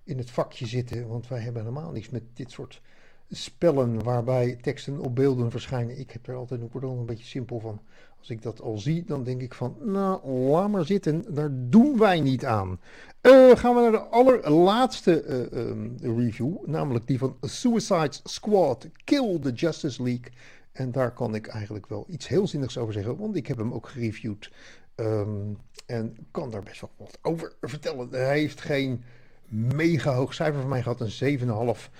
[0.05, 1.09] in het vakje zitten.
[1.09, 2.83] Want wij hebben helemaal niets met dit soort
[3.29, 5.99] spellen waarbij teksten op beelden verschijnen.
[5.99, 7.81] Ik heb er altijd er al een beetje simpel van.
[8.19, 11.35] Als ik dat al zie, dan denk ik van, nou, laat maar zitten.
[11.35, 12.81] Daar doen wij niet aan.
[13.21, 19.39] Eh, gaan we naar de allerlaatste eh, ehm, review, namelijk die van Suicide Squad Kill
[19.41, 20.33] the Justice League.
[20.73, 23.73] En daar kan ik eigenlijk wel iets heel zinnigs over zeggen, want ik heb hem
[23.73, 24.51] ook gereviewd.
[24.95, 25.53] Ehm,
[25.87, 28.09] en kan daar best wel wat over vertellen.
[28.11, 29.03] Hij heeft geen
[29.49, 31.91] mega hoog cijfer van mij gehad, een 7,5.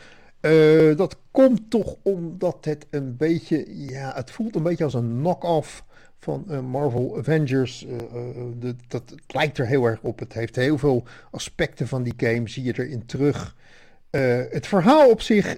[0.43, 5.19] Eh, dat komt toch omdat het een beetje, ja, het voelt een beetje als een
[5.19, 5.85] knock-off
[6.19, 7.87] van eh, Marvel Avengers.
[7.87, 7.99] Eh,
[8.89, 10.19] dat, het lijkt er heel erg op.
[10.19, 13.57] Het heeft heel veel aspecten van die game, zie je erin terug.
[14.51, 15.57] Het verhaal op zich,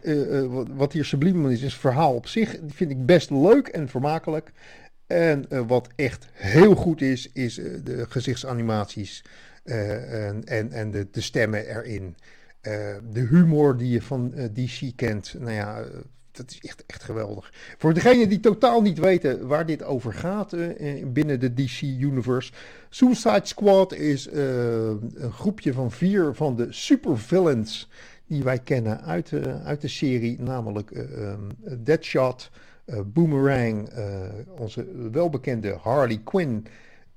[0.49, 3.69] wat, wat hier subliem is, is het verhaal op zich, die vind ik best leuk
[3.69, 4.53] en vermakelijk.
[5.07, 7.55] En wat echt heel goed is, is
[7.85, 9.25] de gezichtsanimaties
[9.65, 12.17] en, en, en de, de stemmen erin.
[12.65, 15.87] Eh, de humor die je van eh, DC kent, nou ja, eh,
[16.31, 17.53] dat is echt, echt geweldig.
[17.79, 20.57] Voor degenen die totaal niet weten waar dit over gaat
[21.07, 22.53] binnen de DC Universe.
[22.89, 27.91] Suicide Squad is een groepje van vier van de supervillains
[28.27, 29.33] die wij kennen uit,
[29.65, 30.41] uit de serie.
[30.41, 31.41] Namelijk ehm,
[31.85, 32.51] Deadshot,
[33.07, 33.89] Boomerang,
[34.59, 36.67] onze welbekende Harley Quinn.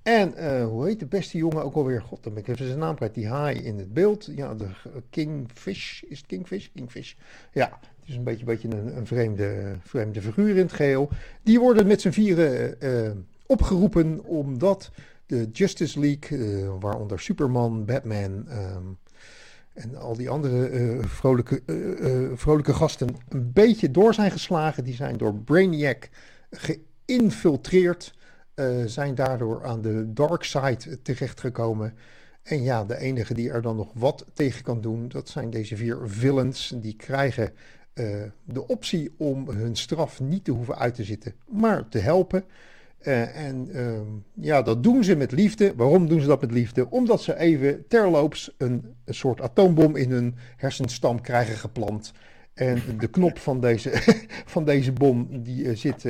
[0.07, 2.01] En eh, hoe heet de beste jongen ook alweer?
[2.01, 3.13] God, dan ben ik even zijn naam kwijt.
[3.13, 4.29] Die haai in het beeld.
[4.35, 4.67] Ja, de
[5.09, 6.01] Kingfish.
[6.01, 6.67] Is het Kingfish?
[6.75, 7.13] Kingfish.
[7.51, 11.09] Ja, het is een beetje, beetje een, een vreemde, vreemde figuur in het geheel.
[11.43, 13.11] Die worden met z'n vieren eh,
[13.45, 14.91] opgeroepen omdat
[15.25, 18.85] de Justice League, eh, waaronder Superman, Batman ehm,
[19.73, 21.61] en al die andere vrolijke,
[22.35, 24.83] vrolijke gasten, een beetje door zijn geslagen.
[24.83, 26.09] Die zijn door Brainiac
[26.51, 28.15] geïnfiltreerd
[28.57, 31.93] eh, zijn daardoor aan de dark side terechtgekomen.
[32.43, 35.75] En ja, de enige die er dan nog wat tegen kan doen, dat zijn deze
[35.75, 36.73] vier villains.
[36.75, 37.53] Die krijgen
[37.93, 38.05] eh,
[38.43, 42.43] de optie om hun straf niet te hoeven uit te zitten, maar te helpen.
[42.97, 45.73] Eh, en ehm, ja, dat doen ze met liefde.
[45.75, 46.89] Waarom doen ze dat met liefde?
[46.89, 52.11] Omdat ze even terloops een, een soort atoombom in hun hersenstam krijgen geplant.
[52.53, 53.91] En de knop van deze,
[54.55, 56.05] van deze bom die zit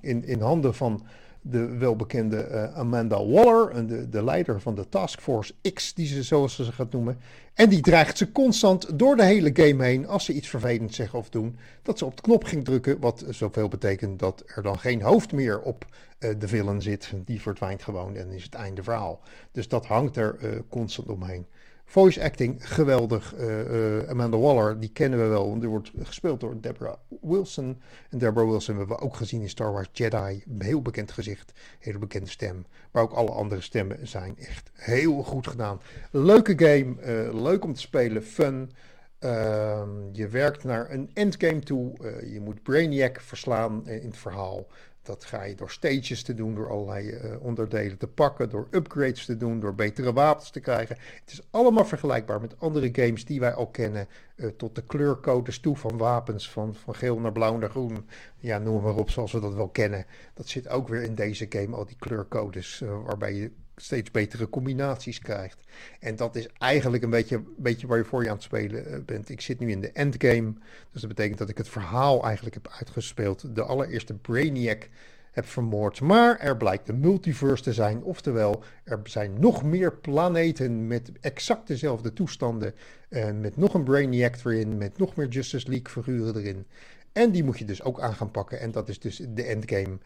[0.00, 1.06] in, in handen van
[1.42, 6.22] de welbekende eh, Amanda Waller, de, de leider van de Task Force X, die ze
[6.22, 7.18] zoals ze ze gaat noemen.
[7.54, 11.18] En die dreigt ze constant door de hele game heen, als ze iets vervelends zeggen
[11.18, 14.78] of doen, dat ze op de knop ging drukken, wat zoveel betekent dat er dan
[14.78, 15.86] geen hoofd meer op
[16.18, 17.12] eh, de villain zit.
[17.24, 19.20] Die verdwijnt gewoon en is het einde verhaal.
[19.52, 21.46] Dus dat hangt er eh, constant omheen.
[21.90, 23.34] Voice acting, geweldig.
[23.34, 25.48] Eh, Amanda Waller, die kennen we wel.
[25.48, 27.80] want Die wordt gespeeld door Deborah Wilson.
[28.10, 30.42] En Deborah Wilson hebben we ook gezien in Star Wars Jedi.
[30.48, 32.66] Een heel bekend gezicht, hele bekende stem.
[32.90, 35.80] Maar ook alle andere stemmen zijn echt heel goed gedaan.
[36.10, 38.70] Leuke game, eh, leuk om te spelen, fun.
[39.18, 41.92] Ehm, je werkt naar een endgame toe.
[42.32, 44.66] Je moet Brainiac verslaan in het verhaal.
[45.02, 49.24] Dat ga je door stages te doen, door allerlei eh, onderdelen te pakken, door upgrades
[49.24, 50.96] te doen, door betere wapens te krijgen.
[51.20, 55.60] Het is allemaal vergelijkbaar met andere games die wij al kennen, eh, tot de kleurcodes
[55.60, 58.08] toe van wapens, van, van geel naar blauw naar groen.
[58.38, 60.06] Ja, noem maar op, zoals we dat wel kennen.
[60.34, 63.50] Dat zit ook weer in deze game, al die kleurcodes, eh, waarbij je
[63.82, 65.58] steeds betere combinaties krijgt.
[66.00, 68.98] En dat is eigenlijk een beetje, beetje waar je voor je aan het spelen eh,
[69.06, 69.28] bent.
[69.28, 70.52] Ik zit nu in de endgame,
[70.92, 73.54] dus dat betekent dat ik het verhaal eigenlijk heb uitgespeeld.
[73.54, 74.88] De allereerste Brainiac
[75.30, 76.00] heb vermoord.
[76.00, 78.02] Maar er blijkt een multiverse te zijn.
[78.02, 82.74] Oftewel, er zijn nog meer planeten met exact dezelfde toestanden.
[83.08, 86.66] En met nog een Brainiac erin, met nog meer Justice League figuren erin.
[87.12, 88.60] En die moet je dus ook aan gaan pakken.
[88.60, 89.98] En dat is dus de endgame.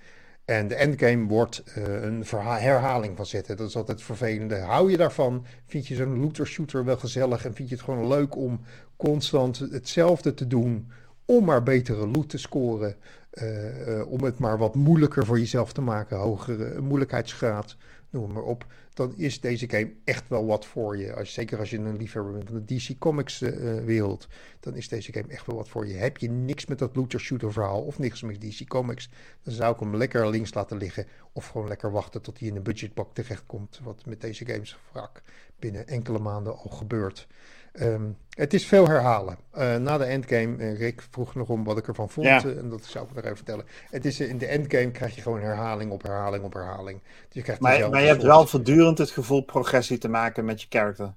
[0.44, 3.56] En de endgame wordt eh, een herhaling van zetten.
[3.56, 4.58] Dat is altijd het vervelende.
[4.58, 5.46] Hou je daarvan?
[5.66, 7.44] Vind je zo'n looter shooter wel gezellig?
[7.44, 8.60] En vind je het gewoon leuk om
[8.96, 10.90] constant hetzelfde te doen?
[11.24, 12.96] Om maar betere loot te scoren.
[13.30, 16.16] eh, eh, om het maar wat moeilijker voor jezelf te maken.
[16.16, 17.76] Hogere moeilijkheidsgraad.
[18.14, 18.66] Noem maar op.
[18.92, 21.14] Dan is deze game echt wel wat voor je.
[21.14, 24.26] Als, zeker als je een liefhebber bent van de DC Comics eh, eh, wereld.
[24.60, 25.94] Dan is deze game echt wel wat voor je.
[25.94, 27.82] Heb je niks met dat looter shooter verhaal.
[27.82, 29.10] Of niks met DC Comics.
[29.42, 31.06] Dan zou ik hem lekker links laten liggen.
[31.32, 33.80] Of gewoon lekker wachten tot hij in een budgetbak terechtkomt.
[33.82, 35.22] Wat met deze games vaak
[35.58, 37.26] binnen enkele maanden al gebeurd.
[37.74, 39.36] Ehm, het is veel herhalen.
[39.50, 42.26] Eh, na de endgame, eh, Rick vroeg nog om wat ik ervan vond.
[42.26, 42.44] Ja.
[42.44, 43.64] eh, en dat zou ik nog even vertellen.
[43.90, 47.00] Het is, in de endgame krijg je gewoon herhaling op herhaling op herhaling.
[47.02, 50.60] Dus je krijgt Maar, maar je hebt wel voortdurend het gevoel progressie te maken met
[50.60, 51.14] je character.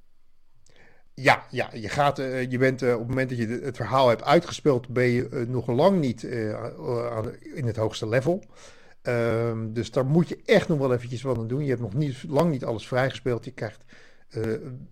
[1.14, 2.18] Ja, ja je, gaat,
[2.50, 6.00] je bent op het moment dat je het verhaal hebt uitgespeeld, ben je nog lang
[6.00, 6.26] niet
[7.12, 8.44] aan- in het hoogste level.
[9.02, 11.64] Ehm, dus daar moet je echt nog wel eventjes wat aan doen.
[11.64, 13.46] Je hebt nog niet, lang niet alles vrijgespeeld.
[13.46, 13.84] Je krijgt
[14.30, 14.42] eh,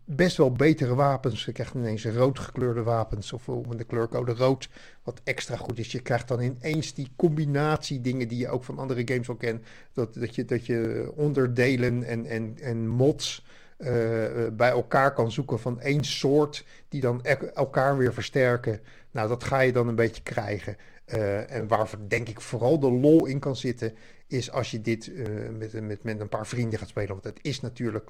[0.06, 1.46] best wel betere wapens.
[1.46, 4.70] Je krijgt ineens rood gekleurde wapens of, of met de kleurcode rood,
[5.04, 5.92] wat extra goed is.
[5.92, 9.66] Je krijgt dan ineens die combinatie dingen die je ook van andere games al kent.
[9.94, 13.46] Dat, dat, je, dat je onderdelen en, en, en mods
[13.78, 18.80] eh, eh, bij elkaar kan zoeken van één soort, die dan e- elkaar weer versterken.
[19.12, 20.78] Nou, dat ga je dan een beetje krijgen.
[21.06, 23.94] Eh, en waar denk ik vooral de lol in kan zitten,
[24.28, 25.26] is als je dit eh,
[25.58, 27.10] met, met, met een paar vrienden gaat spelen.
[27.10, 28.10] Want het is natuurlijk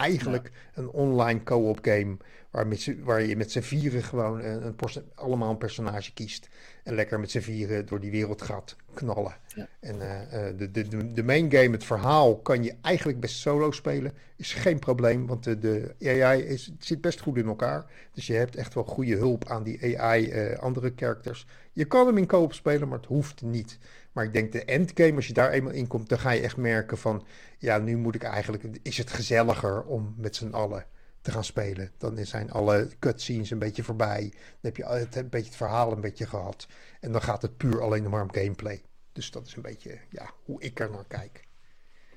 [0.00, 2.16] eigenlijk een online co-op game
[2.50, 6.48] waar, met waar je met z'n vieren gewoon een, een allemaal een personage kiest.
[6.84, 9.36] En lekker met z'n vieren door die wereld gaat knallen.
[9.54, 9.68] Ja.
[9.80, 13.70] En eh, eh, de, de, de, main game, het verhaal, kan je eigenlijk best solo
[13.70, 14.12] spelen.
[14.36, 17.86] Is geen probleem, want de, de AI is, zit best goed in elkaar.
[18.12, 21.46] Dus je hebt echt wel goede hulp aan die AI, eh, andere characters.
[21.72, 23.78] Je kan hem in co-op spelen, maar het hoeft niet.
[24.12, 26.56] Maar ik denk de endgame, als je daar eenmaal in komt, dan ga je echt
[26.56, 27.24] merken van...
[27.58, 28.64] Ja, nu moet ik eigenlijk...
[28.82, 30.84] Is het gezelliger om met z'n allen
[31.20, 31.90] te gaan spelen.
[31.98, 34.28] Dan zijn alle cutscenes een beetje voorbij.
[34.30, 36.66] Dan heb je het, een beetje het verhaal een beetje gehad.
[37.00, 38.82] En dan gaat het puur alleen maar om gameplay.
[39.12, 41.48] Dus dat is een beetje ja, hoe ik er naar kijk.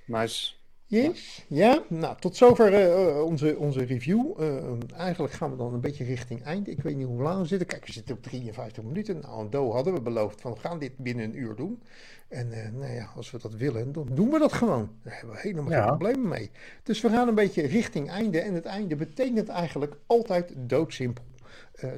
[0.06, 0.54] Nice.
[1.02, 1.46] Yes.
[1.48, 4.41] Ja, nou tot zover eh, eh, onze, onze review.
[4.41, 6.72] Eh, eigenlijk gaan we dan een beetje richting einde.
[6.72, 7.68] Ik weet niet hoe lang we zitten.
[7.68, 9.20] Kijk, we zitten op 53 minuten.
[9.20, 11.84] Nou, een do hadden we beloofd van we gaan dit binnen een uur doen.
[12.28, 14.89] En nou ja, als we dat willen, dan doen we dat gewoon.
[15.04, 15.80] Daar hebben we helemaal Ja.
[15.80, 16.52] geen problemen mee.
[16.84, 18.39] Dus we gaan een beetje richting einde.
[18.39, 21.24] En het einde betekent eigenlijk altijd doodsimpel.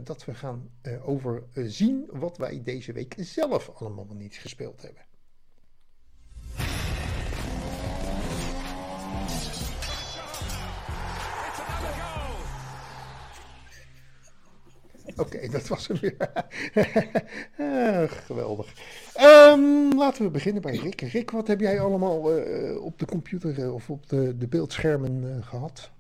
[0.04, 0.70] dat we gaan
[1.06, 5.02] overzien wat wij deze week zelf allemaal niet gespeeld hebben.
[15.18, 16.18] Oké, dat was hem weer.
[17.58, 18.74] Ah, geweldig.
[19.14, 21.02] Ehm, laten we beginnen bij Rick.
[21.02, 25.36] Rick, wat heb jij allemaal eh, op de computer eh, of op de, de beeldschermen
[25.36, 25.92] eh, gehad?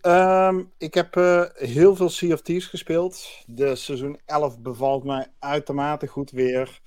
[0.00, 1.14] Ehm, ik heb
[1.54, 3.28] heel veel Sea of Thieves gespeeld.
[3.46, 6.80] De seizoen 11 bevalt mij uitermate goed weer.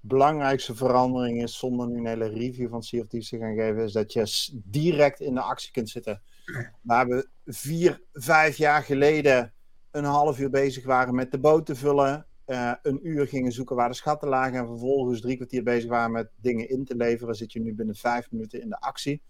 [0.00, 3.84] Belangrijkste verandering is, zonder nu een hele review van Sea of Thieves te gaan geven,
[3.84, 6.22] is dat je direct in de actie kunt zitten.
[6.82, 9.52] Waar we vier, vijf jaar geleden
[9.90, 13.76] een half uur bezig waren met de boot te vullen, eh, een uur gingen zoeken
[13.76, 17.34] waar de schatten lagen en vervolgens drie kwartier bezig waren met dingen in te leveren,
[17.34, 19.22] zit je nu binnen vijf minuten in de actie.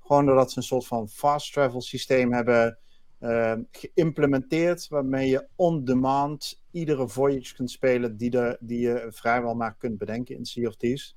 [0.00, 2.78] Gewoon doordat ze een soort van fast travel systeem hebben
[3.18, 9.76] eh, geïmplementeerd, waarmee je on demand iedere voyage kunt spelen die, die je vrijwel maar
[9.76, 11.16] kunt bedenken in Sea of Thieves.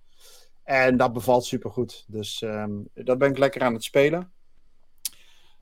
[0.63, 2.05] En dat bevalt supergoed.
[2.07, 4.31] Dus ehm dat ben ik lekker aan het spelen.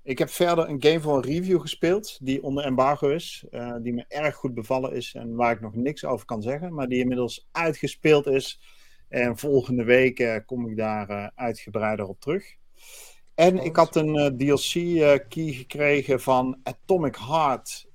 [0.05, 3.93] Ik heb verder een game voor een review gespeeld, die onder embargo is, eh, die
[3.93, 6.99] me erg goed bevallen is en waar ik nog niks over kan zeggen, maar die
[6.99, 8.61] inmiddels uitgespeeld is.
[9.09, 12.55] En volgende week eh, kom ik daar eh, uitgebreider op terug.
[13.35, 17.87] En ik had een DLC-key gekregen van Atomic Heart,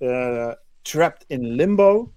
[0.81, 2.13] Trapped in Limbo.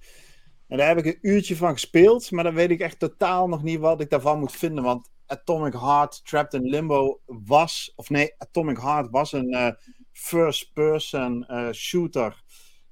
[0.69, 3.63] En daar heb ik een uurtje van gespeeld, maar dan weet ik echt totaal nog
[3.63, 4.85] niet wat ik daarvan moet vinden.
[4.85, 9.73] Want Atomic Heart Trapped in Limbo was, of nee, Atomic Heart was een eh,
[10.13, 12.43] first-person eh, shooter.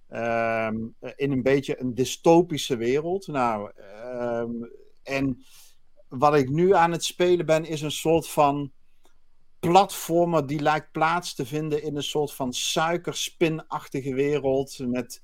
[0.09, 0.77] ehm,
[1.17, 3.27] in een beetje een dystopische wereld.
[3.27, 4.51] Nou, ehm,
[5.03, 5.45] en
[6.09, 8.73] wat ik nu aan het spelen ben, is een soort van
[9.61, 14.79] platformer die lijkt plaats te vinden in een soort van suikerspinachtige wereld.
[14.79, 15.23] Met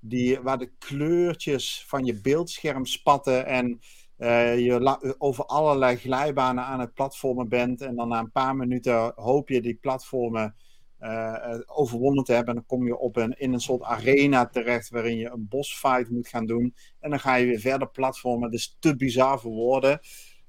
[0.00, 3.80] die, waar de kleurtjes van je beeldscherm spatten en
[4.16, 7.80] eh, je over allerlei glijbanen aan het platformen bent.
[7.80, 10.56] En dan na een paar minuten hoop je die platformen
[10.98, 12.54] eh, overwonnen te hebben.
[12.54, 16.10] En dan kom je op een, in een soort arena terecht waarin je een bossfight
[16.10, 16.74] moet gaan doen.
[17.00, 18.50] En dan ga je weer verder platformen.
[18.50, 20.00] Dus te bizar voor woorden.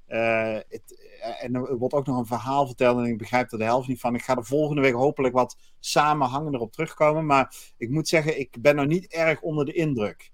[0.06, 1.08] Het,
[1.40, 4.00] en er wordt ook nog een verhaal verteld en ik begrijp er de helft niet
[4.00, 4.14] van.
[4.14, 7.26] Ik ga er volgende week hopelijk wat samenhangender op terugkomen.
[7.26, 10.30] Maar ik moet zeggen, ik ben nog niet erg onder de indruk.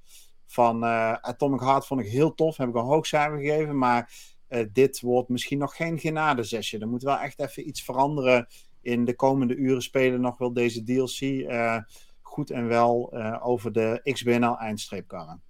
[0.54, 3.78] Van eh, Atomic Heart vond ik heel tof, heb ik een hoog cijfer gegeven.
[3.78, 4.12] Maar
[4.48, 6.78] eh, dit wordt misschien nog geen genadezesje.
[6.78, 8.46] Er moet wel echt even iets veranderen
[8.80, 10.20] in de komende uren spelen.
[10.20, 11.78] Nog wel deze DLC eh,
[12.20, 15.42] goed en wel over de XBNL eindstreep komen.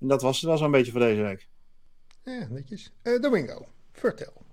[0.00, 1.48] En dat was het wel zo'n beetje voor deze week.
[2.22, 2.92] Ja, netjes.
[3.02, 4.43] Eh Domingo, vertel.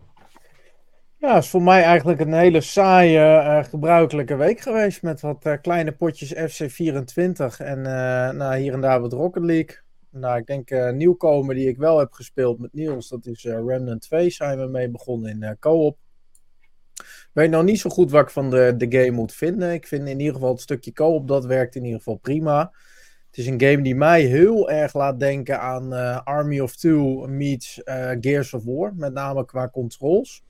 [1.22, 5.01] Ja, is voor mij eigenlijk een hele saaie, eh, gebruikelijke week geweest.
[5.01, 9.80] Met wat eh, kleine potjes FC24 en eh, nou, hier en daar wat Rocket League.
[10.09, 14.30] Nou, ik denk nieuwkomer die ik wel heb gespeeld met Niels, dat is Remnant 2.
[14.30, 15.97] Zijn we mee begonnen in co-op.
[17.34, 19.74] Weet nog niet zo goed wat ik van de, de game moet vinden.
[19.74, 22.72] Ik vind in ieder geval het stukje co-op, dat werkt in ieder geval prima.
[23.28, 25.93] Het is een game die mij heel erg laat denken aan
[26.24, 27.82] Army of Two meets
[28.19, 28.95] Gears of War.
[28.95, 30.43] Met name qua controls.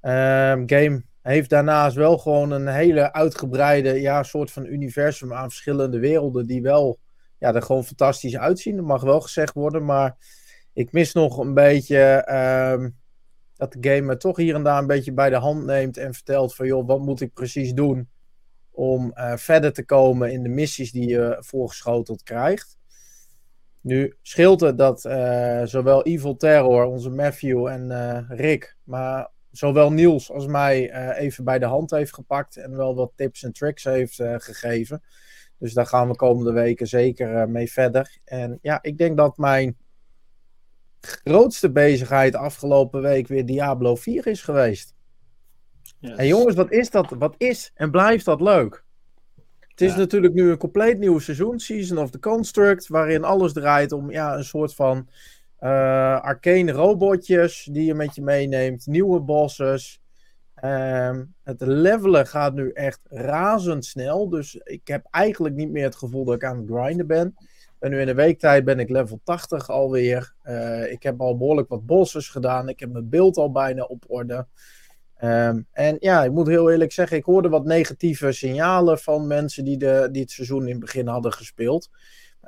[0.00, 5.98] Ehm game heeft daarnaast wel gewoon een hele uitgebreide ja, soort van universum aan verschillende
[5.98, 6.46] werelden.
[6.46, 6.98] Die wel
[7.38, 8.76] ja, er gewoon fantastisch uitzien.
[8.76, 9.84] Dat mag wel gezegd worden.
[9.84, 10.16] Maar
[10.72, 12.90] ik mis nog een beetje ehm,
[13.56, 15.96] dat de game me toch hier en daar een beetje bij de hand neemt.
[15.96, 18.08] En vertelt van joh, wat moet ik precies doen
[18.70, 22.78] om eh, verder te komen in de missies die je voorgeschoteld krijgt.
[23.80, 29.92] Nu scheelt het dat eh, zowel Evil Terror, onze Matthew en eh, Rick, maar zowel
[29.92, 33.52] Niels als mij eh, even bij de hand heeft gepakt en wel wat tips en
[33.52, 35.02] tricks heeft eh, gegeven.
[35.58, 38.18] Dus daar gaan we komende weken zeker eh, mee verder.
[38.24, 39.76] En ja, ik denk dat mijn
[41.00, 44.94] grootste bezigheid afgelopen week weer Diablo 4 is geweest.
[45.98, 46.16] Yes.
[46.16, 47.10] En jongens, wat is dat?
[47.18, 48.84] Wat is en blijft dat leuk?
[49.60, 49.98] Het is Ja.
[49.98, 54.36] natuurlijk nu een compleet nieuw seizoen, Season of the Construct, waarin alles draait om ja,
[54.36, 55.08] een soort van
[55.60, 60.00] arcane robotjes die je met je meeneemt, nieuwe bosses.
[60.54, 66.24] Ehm, het levelen gaat nu echt razendsnel, dus ik heb eigenlijk niet meer het gevoel
[66.24, 67.34] dat ik aan het grinden ben.
[67.78, 70.34] En nu in een week tijd ben ik level 80 alweer.
[70.42, 72.68] Eh, ik heb al behoorlijk wat bosses gedaan.
[72.68, 74.46] Ik heb mijn beeld al bijna op orde.
[75.16, 79.64] Ehm, en ja, ik moet heel eerlijk zeggen, ik hoorde wat negatieve signalen van mensen
[79.64, 81.90] die, de, die het seizoen in het begin hadden gespeeld.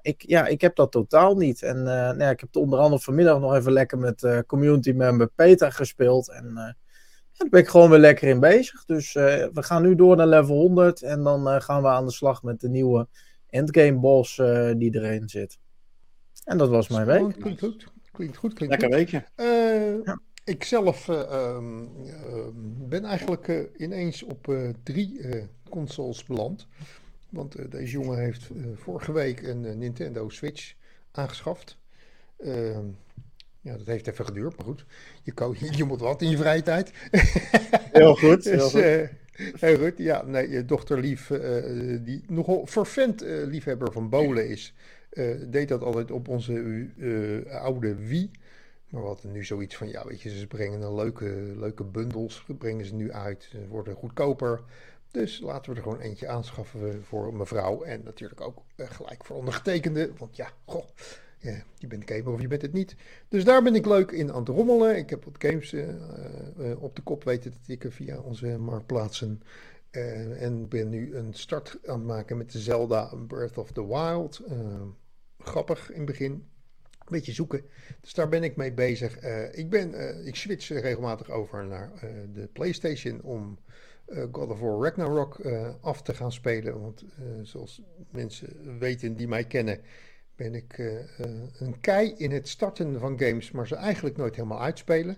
[0.03, 1.63] Ik, ja, ik heb dat totaal niet.
[1.63, 4.93] En eh, nou ja, ik heb onder andere vanmiddag nog even lekker met eh, community
[4.93, 6.31] member Peter gespeeld.
[6.31, 6.75] En eh, ja,
[7.37, 8.85] daar ben ik gewoon weer lekker in bezig.
[8.85, 12.07] Dus eh, we gaan nu door naar level 100 en dan eh, gaan we aan
[12.07, 13.09] de slag met de nieuwe
[13.47, 15.59] endgame boss eh, die erin zit.
[16.45, 17.41] En dat was mijn week.
[17.41, 17.87] Klinkt goed.
[18.13, 18.53] Klinkt goed.
[18.55, 19.25] Klinkt Lekker weekje.
[19.35, 20.21] Eh, Ja.
[20.45, 21.85] Ik zelf eh, ehm,
[22.89, 26.67] ben eigenlijk ineens op eh, drie eh, consoles beland.
[27.33, 30.75] Want eh, deze jongen heeft eh, vorige week een eh, Nintendo Switch
[31.11, 31.77] aangeschaft.
[32.39, 32.87] Ehm,
[33.61, 34.85] ja, dat heeft even geduurd, maar goed.
[35.23, 35.33] Je,
[35.77, 36.93] je moet wat in je vrije tijd.
[37.93, 38.45] Heel goed.
[38.45, 39.61] Heel Dus, goed.
[39.61, 39.93] heel goed.
[39.97, 41.27] Ja, nee, je dochter Lief,
[42.01, 44.75] die nogal vervent liefhebber van bolen is,
[45.47, 48.31] deed dat altijd op onze oude Wii.
[48.89, 52.85] Maar hadden nu zoiets van, ja, weet je, ze brengen een leuke, leuke bundels, brengen
[52.85, 54.61] ze nu uit, ze worden goedkoper.
[55.13, 59.37] Dus laten we er gewoon eentje aanschaffen voor mevrouw en natuurlijk ook eh, gelijk voor
[59.37, 60.13] ondergetekende.
[60.19, 60.85] Want ja, goh,
[61.79, 62.95] je bent gamer of je bent het niet.
[63.29, 64.97] Dus daar ben ik leuk in aan het rommelen.
[64.97, 65.89] Ik heb wat games eh,
[66.71, 69.43] eh, op de kop weten te tikken via onze marktplaatsen.
[69.91, 73.87] Eh, en ben nu een start aan het maken met de Zelda Breath of the
[73.87, 74.41] Wild.
[75.39, 76.33] Grappig in het begin.
[76.33, 77.65] Een beetje zoeken.
[78.01, 79.21] Dus daar ben ik mee bezig.
[79.53, 79.95] Ik, ben,
[80.27, 81.93] ik switch regelmatig over naar
[82.33, 83.59] de PlayStation om
[84.33, 86.81] God of War Ragnarok eh, af te gaan spelen.
[86.81, 89.81] Want eh, zoals mensen weten die mij kennen,
[90.37, 94.37] ben ik eh, eh, een kei in het starten van games, maar ze eigenlijk nooit
[94.37, 95.17] helemaal uitspelen.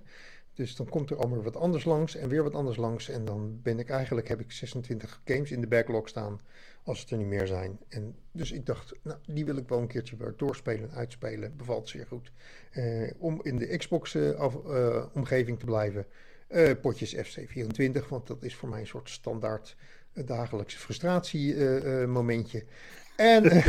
[0.54, 3.08] Dus dan komt er allemaal wat anders langs en weer wat anders langs.
[3.08, 6.40] En dan ben ik eigenlijk, heb ik 26 games in de backlog staan,
[6.82, 7.78] als het er niet meer zijn.
[7.88, 11.56] En dus ik dacht, nou, die wil ik wel een keertje weer doorspelen en uitspelen.
[11.56, 12.32] Bevalt zeer goed.
[12.70, 16.06] Eh, om in de Xbox-omgeving te blijven.
[16.46, 19.76] Eh, potjes FC24, want dat is voor mij een soort standaard
[20.12, 22.64] eh, dagelijkse frustratiemomentje.
[23.16, 23.44] En,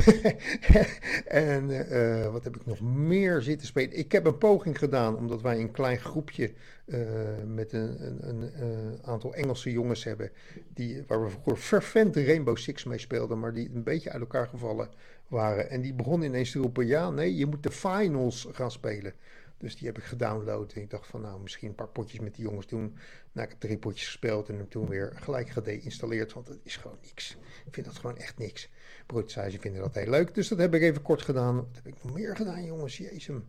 [1.26, 3.98] en eh, wat heb ik nog meer zitten spelen?
[3.98, 6.54] Ik heb een poging gedaan, omdat wij een klein groepje
[6.86, 7.00] eh,
[7.48, 10.32] met een, een, een eh, aantal Engelse jongens hebben,
[10.74, 14.48] die, waar we vroeger fervent Rainbow Six mee speelden, maar die een beetje uit elkaar
[14.48, 14.90] gevallen
[15.28, 15.70] waren.
[15.70, 19.14] En die begonnen ineens te roepen, ja, nee, je moet de finals gaan spelen.
[19.66, 22.36] Dus die heb ik gedownload en ik dacht van, nou, misschien een paar potjes met
[22.36, 22.98] die jongens doen.
[23.32, 26.78] Nou, ik heb drie potjes gespeeld en hem toen weer gelijk gedeinstalleerd, want het is
[26.78, 27.38] gewoon niks.
[27.66, 28.70] Ik vind dat gewoon echt niks.
[29.06, 30.34] Broed zei, ze vinden dat heel leuk.
[30.34, 31.56] Dus dat heb ik even kort gedaan.
[31.56, 32.98] Wat heb ik nog meer gedaan, jongens?
[32.98, 33.42] Jezus.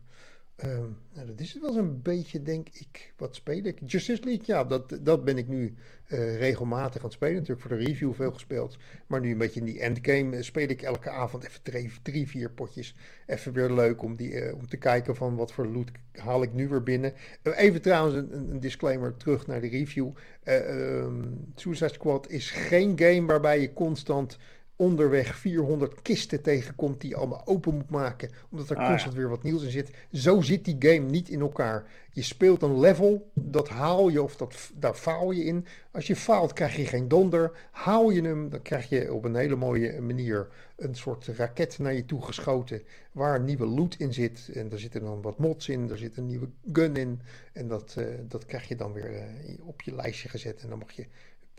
[0.57, 3.13] Ehm, nou, dat is het wel zo'n beetje, denk ik.
[3.17, 3.79] Wat speel ik?
[3.85, 5.75] Justice League, ja, dat, dat ben ik nu
[6.07, 7.35] eh, regelmatig aan het spelen.
[7.35, 8.77] Natuurlijk voor de review veel gespeeld.
[9.07, 12.29] Maar nu een beetje in die endgame eh, speel ik elke avond even drie, drie
[12.29, 12.97] vier potjes.
[13.27, 16.53] Even weer leuk om, die, eh, om te kijken van wat voor loot haal ik
[16.53, 17.13] nu weer binnen.
[17.43, 20.11] Even trouwens een, een disclaimer terug naar de review.
[20.43, 24.39] Eh, ehm, Suicide Squad is geen game waarbij je constant
[24.77, 28.89] onderweg 400 kisten tegenkomt die je allemaal open moet maken, omdat er Ah, ja.
[28.89, 29.91] constant weer wat nieuws in zit.
[30.13, 31.91] Zo zit die game niet in elkaar.
[32.13, 35.67] Je speelt een level, dat haal je of dat, daar faal je in.
[35.91, 37.69] Als je faalt krijg je geen donder.
[37.71, 41.95] Haal je hem, dan krijg je op een hele mooie manier een soort raket naar
[41.95, 44.51] je toe geschoten waar nieuwe loot in zit.
[44.55, 47.21] En daar zitten dan wat mods in, er zit een nieuwe gun in.
[47.53, 49.23] En dat, eh, dat krijg je dan weer eh,
[49.67, 51.07] op je lijstje gezet en dan mag je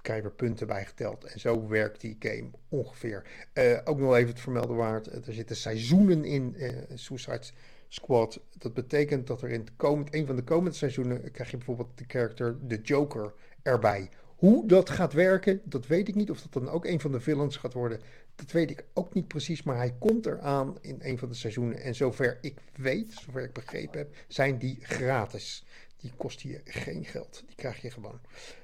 [0.07, 1.23] krijg je er punten bij geteld.
[1.23, 3.23] En zo werkt die game ongeveer.
[3.53, 5.07] Eh, ook nog even het vermelden waard.
[5.07, 7.43] eh, Er zitten seizoenen in eh, Suicide
[7.87, 8.39] Squad.
[8.57, 11.97] Dat betekent dat er in het komend, een van de komende seizoenen krijg je bijvoorbeeld
[11.97, 14.09] de karakter de Joker erbij.
[14.35, 16.29] Hoe dat gaat werken, dat weet ik niet.
[16.31, 17.99] Of dat dan ook een van de villains gaat worden,
[18.35, 19.63] dat weet ik ook niet precies.
[19.63, 21.81] Maar hij komt eraan in een van de seizoenen.
[21.81, 25.63] En zover ik weet, zover ik begrepen heb, zijn die gratis.
[25.97, 27.43] Die kosten je geen geld.
[27.45, 28.19] Die krijg je gewoon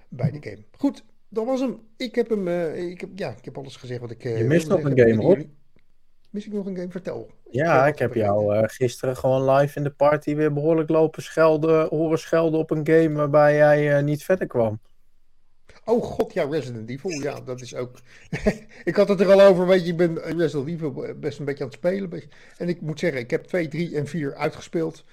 [0.10, 0.64] bij de game.
[0.78, 1.04] Goed,
[1.34, 1.80] dat was hem.
[1.98, 2.48] Ik heb hem.
[2.48, 4.24] eh, ik heb, ja, ik heb alles gezegd wat ik.
[4.24, 5.44] eh, Je mist nog een game, hoor.
[6.30, 6.92] Mis ik nog een game?
[6.92, 7.32] Vertel.
[7.50, 11.88] Ja, ik heb jou eh, gisteren gewoon live in de party weer behoorlijk lopen schelden,
[11.90, 14.80] horen schelden op een game waarbij jij niet verder kwam.
[15.86, 17.12] Oh god, ja, Resident Evil.
[17.12, 18.00] Ja, dat is ook.
[18.84, 21.64] ik had het er al over, weet je, ik ben Resident Evil best een beetje
[21.64, 22.24] aan het spelen.
[22.58, 25.04] En ik moet zeggen, ik heb 2, 3 en 4 uitgespeeld.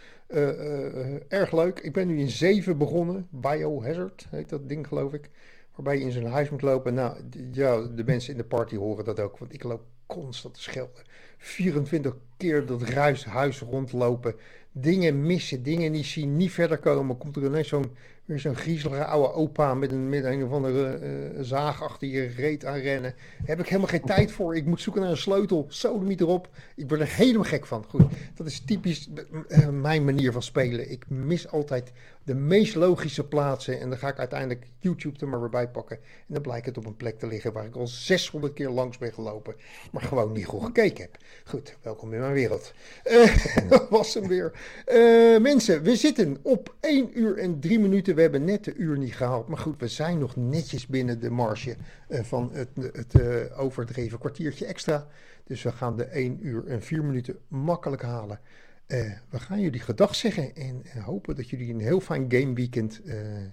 [1.28, 1.78] Erg leuk.
[1.78, 3.26] Ik ben nu in 7 begonnen.
[3.30, 5.30] Biohazard heet dat ding, geloof ik.
[5.74, 6.94] Waarbij je in zijn huis moet lopen.
[6.94, 7.16] Nou,
[7.52, 11.04] ja, de mensen in de party horen dat ook, want ik loop constant te schelden.
[11.38, 14.34] 24 keer dat ruis huis rondlopen.
[14.72, 17.18] Dingen missen, dingen niet zien, niet verder komen.
[17.18, 17.96] Komt er ineens zo'n
[18.30, 21.10] weer zo'n griezelige oude opa met een, met een of andere eh,
[21.40, 23.14] zaag achter je reet aan rennen.
[23.38, 24.56] Daar heb ik helemaal geen tijd voor.
[24.56, 25.66] Ik moet zoeken naar een sleutel.
[25.68, 26.48] Sodemiet erop.
[26.76, 27.84] Ik ben er helemaal gek van.
[27.88, 28.02] Goed,
[28.34, 29.08] dat is typisch
[29.48, 30.90] eh, mijn manier van spelen.
[30.90, 31.92] Ik mis altijd
[32.24, 33.80] de meest logische plaatsen.
[33.80, 35.96] En dan ga ik uiteindelijk YouTube er maar weer bij pakken.
[35.96, 38.98] En dan blijkt het op een plek te liggen waar ik al 600 keer langs
[38.98, 39.54] ben gelopen.
[39.92, 41.16] Maar gewoon niet goed gekeken heb.
[41.44, 42.72] Goed, welkom in mijn wereld.
[43.04, 44.52] Eh, dat was hem weer.
[44.84, 48.14] Eh, mensen, we zitten op 1 uur en 3 minuten.
[48.20, 49.48] We hebben net de uur niet gehaald.
[49.48, 51.76] Maar goed, we zijn nog netjes binnen de marge
[52.08, 55.06] eh, van het, het eh, overdreven kwartiertje extra.
[55.44, 58.40] Dus we gaan de 1 uur en 4 minuten makkelijk halen.
[58.86, 63.00] Eh, we gaan jullie gedag zeggen en hopen dat jullie een heel fijn gameweekend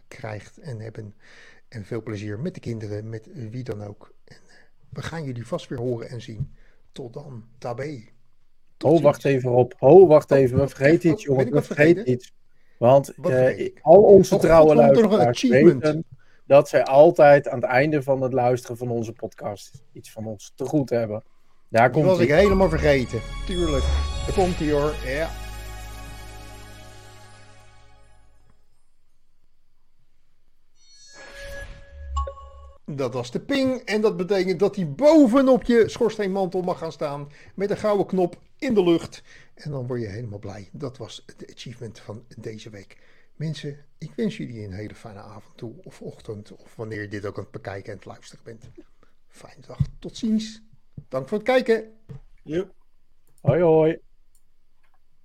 [0.08, 1.14] krijgt en hebben.
[1.68, 4.14] En veel plezier met de kinderen, met wie dan ook.
[4.24, 4.38] En,
[4.90, 6.54] we gaan jullie vast weer horen en zien.
[6.92, 8.04] Tot dan, tabé.
[8.78, 9.04] Tot Oh, ziens.
[9.04, 9.72] wacht even Rob.
[9.80, 10.58] Oh, wacht Oh, even.
[10.60, 12.10] We vergeten oh, iets, ben ik We vergeten?
[12.12, 12.34] iets.
[12.78, 16.06] Want eh, al onze Oh, trouwe luisteraars weten
[16.46, 20.52] dat zij altijd aan het einde van het luisteren van onze podcast iets van ons
[20.56, 21.24] te goed hebben.
[21.70, 23.20] Daar Dat komt was ik helemaal vergeten.
[23.46, 23.84] Tuurlijk.
[24.26, 24.94] Daar komt hij hoor.
[25.06, 25.30] Ja.
[32.92, 33.80] Dat was de ping.
[33.80, 37.28] En dat betekent dat hij bovenop je schoorsteenmantel mag gaan staan.
[37.56, 39.24] Met een gouden knop in de lucht.
[39.58, 40.70] En dan word je helemaal blij.
[40.72, 42.98] Dat was het achievement van deze week.
[43.36, 45.74] Mensen, ik wens jullie een hele fijne avond toe.
[45.84, 46.52] Of ochtend.
[46.52, 48.70] Of wanneer je dit ook aan het bekijken en het luisteren bent.
[49.28, 49.80] Fijne dag.
[50.00, 50.62] Tot ziens.
[51.08, 51.94] Dank voor het kijken.
[52.44, 52.74] Joep.
[53.42, 54.07] Hoi hoi.